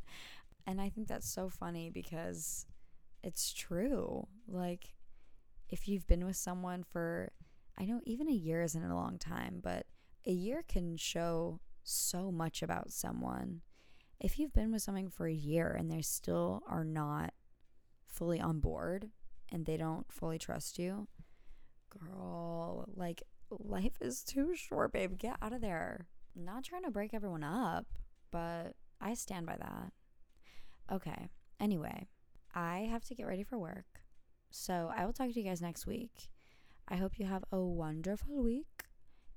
And 0.68 0.80
i 0.80 0.90
think 0.90 1.08
that's 1.08 1.30
so 1.30 1.50
funny 1.50 1.90
because 1.90 2.66
it's 3.24 3.54
true. 3.54 4.28
Like 4.48 4.94
if 5.70 5.88
you've 5.88 6.08
been 6.08 6.26
with 6.26 6.36
someone 6.36 6.84
for 6.84 7.32
i 7.78 7.86
know 7.86 8.02
even 8.04 8.28
a 8.28 8.34
year 8.34 8.62
isn't 8.64 8.84
a 8.84 8.96
long 8.96 9.18
time 9.18 9.60
but 9.62 9.86
a 10.26 10.32
year 10.32 10.64
can 10.68 10.98
show 10.98 11.60
so 11.84 12.32
much 12.32 12.62
about 12.62 12.92
someone. 12.92 13.62
If 14.20 14.38
you've 14.38 14.54
been 14.54 14.72
with 14.72 14.82
someone 14.82 15.10
for 15.10 15.28
a 15.28 15.34
year 15.34 15.76
and 15.78 15.90
they 15.90 16.02
still 16.02 16.62
are 16.68 16.84
not 16.84 17.34
fully 18.06 18.40
on 18.42 18.60
board 18.60 19.10
and 19.52 19.66
they 19.66 19.78
don't 19.78 20.12
fully 20.12 20.38
trust 20.38 20.78
you 20.78 21.08
girl 21.90 22.88
like 22.96 23.24
life 23.52 23.98
is 24.02 24.24
too 24.24 24.56
short, 24.56 24.94
babe. 24.94 25.18
Get 25.18 25.38
out 25.42 25.54
of 25.54 25.62
there. 25.62 26.08
I'm 26.36 26.46
not 26.46 26.64
trying 26.64 26.84
to 26.84 26.92
break 26.92 27.14
everyone 27.14 27.44
up, 27.44 27.86
but 28.32 28.76
I 29.02 29.14
stand 29.14 29.46
by 29.46 29.58
that. 29.58 29.92
Okay. 30.92 31.30
Anyway, 31.60 32.08
I 32.54 32.88
have 32.90 33.04
to 33.06 33.16
get 33.16 33.28
ready 33.28 33.44
for 33.44 33.58
work. 33.58 34.02
So 34.52 34.92
I 34.96 35.06
will 35.06 35.14
talk 35.14 35.32
to 35.32 35.40
you 35.40 35.46
guys 35.46 35.62
next 35.62 35.86
week. 35.86 36.30
I 36.88 36.96
hope 36.96 37.20
you 37.20 37.26
have 37.26 37.44
a 37.52 37.60
wonderful 37.60 38.44
week. 38.44 38.86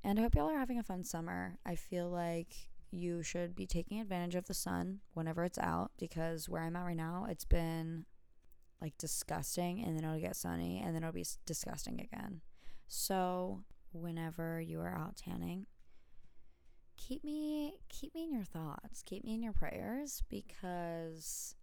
And 0.05 0.19
I 0.19 0.23
hope 0.23 0.35
y'all 0.35 0.51
are 0.51 0.59
having 0.59 0.79
a 0.79 0.83
fun 0.83 1.05
summer. 1.05 1.59
I 1.65 1.77
feel 1.77 2.09
like 2.09 2.55
you 2.91 3.23
should 3.23 3.55
be 3.55 3.67
taking 3.67 4.01
advantage 4.01 4.35
of 4.35 4.47
the 4.47 4.55
sun 4.55 5.01
whenever 5.15 5.45
it's 5.45 5.59
out 5.59 5.93
because 5.99 6.49
where 6.49 6.63
I'm 6.63 6.77
at 6.77 6.85
right 6.85 6.97
now, 6.97 7.27
it's 7.29 7.45
been 7.45 8.05
like 8.81 8.99
disgusting 8.99 9.83
and 9.83 9.97
then 9.97 10.05
it'll 10.05 10.21
get 10.21 10.37
sunny 10.37 10.83
and 10.85 10.95
then 10.95 11.03
it'll 11.03 11.13
be 11.13 11.27
disgusting 11.47 12.01
again. 12.01 12.41
So 12.89 13.63
whenever 13.93 14.61
you 14.61 14.81
are 14.81 14.95
out 14.95 15.17
tanning 15.17 15.67
keep 16.97 17.25
me 17.25 17.75
keep 17.89 18.15
me 18.15 18.25
in 18.25 18.33
your 18.33 18.45
thoughts. 18.45 19.03
Keep 19.05 19.25
me 19.25 19.35
in 19.35 19.43
your 19.43 19.53
prayers 19.53 20.23
because 20.29 21.55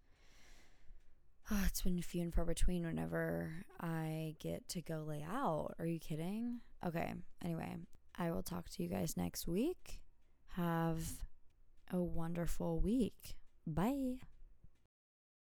oh, 1.50 1.62
it's 1.66 1.82
been 1.82 2.00
few 2.02 2.22
and 2.22 2.34
far 2.34 2.44
between 2.44 2.84
whenever 2.84 3.52
i 3.80 4.34
get 4.38 4.68
to 4.68 4.80
go 4.80 5.04
lay 5.06 5.24
out. 5.28 5.74
Are 5.78 5.86
you 5.86 5.98
kidding? 5.98 6.60
Okay 6.86 7.12
anyway 7.44 7.76
i 8.18 8.30
will 8.30 8.42
talk 8.42 8.68
to 8.70 8.82
you 8.82 8.88
guys 8.88 9.16
next 9.16 9.46
week. 9.46 10.00
Have 10.56 11.02
a 11.92 12.00
wonderful 12.00 12.80
week. 12.80 13.36
Bye 13.66 14.29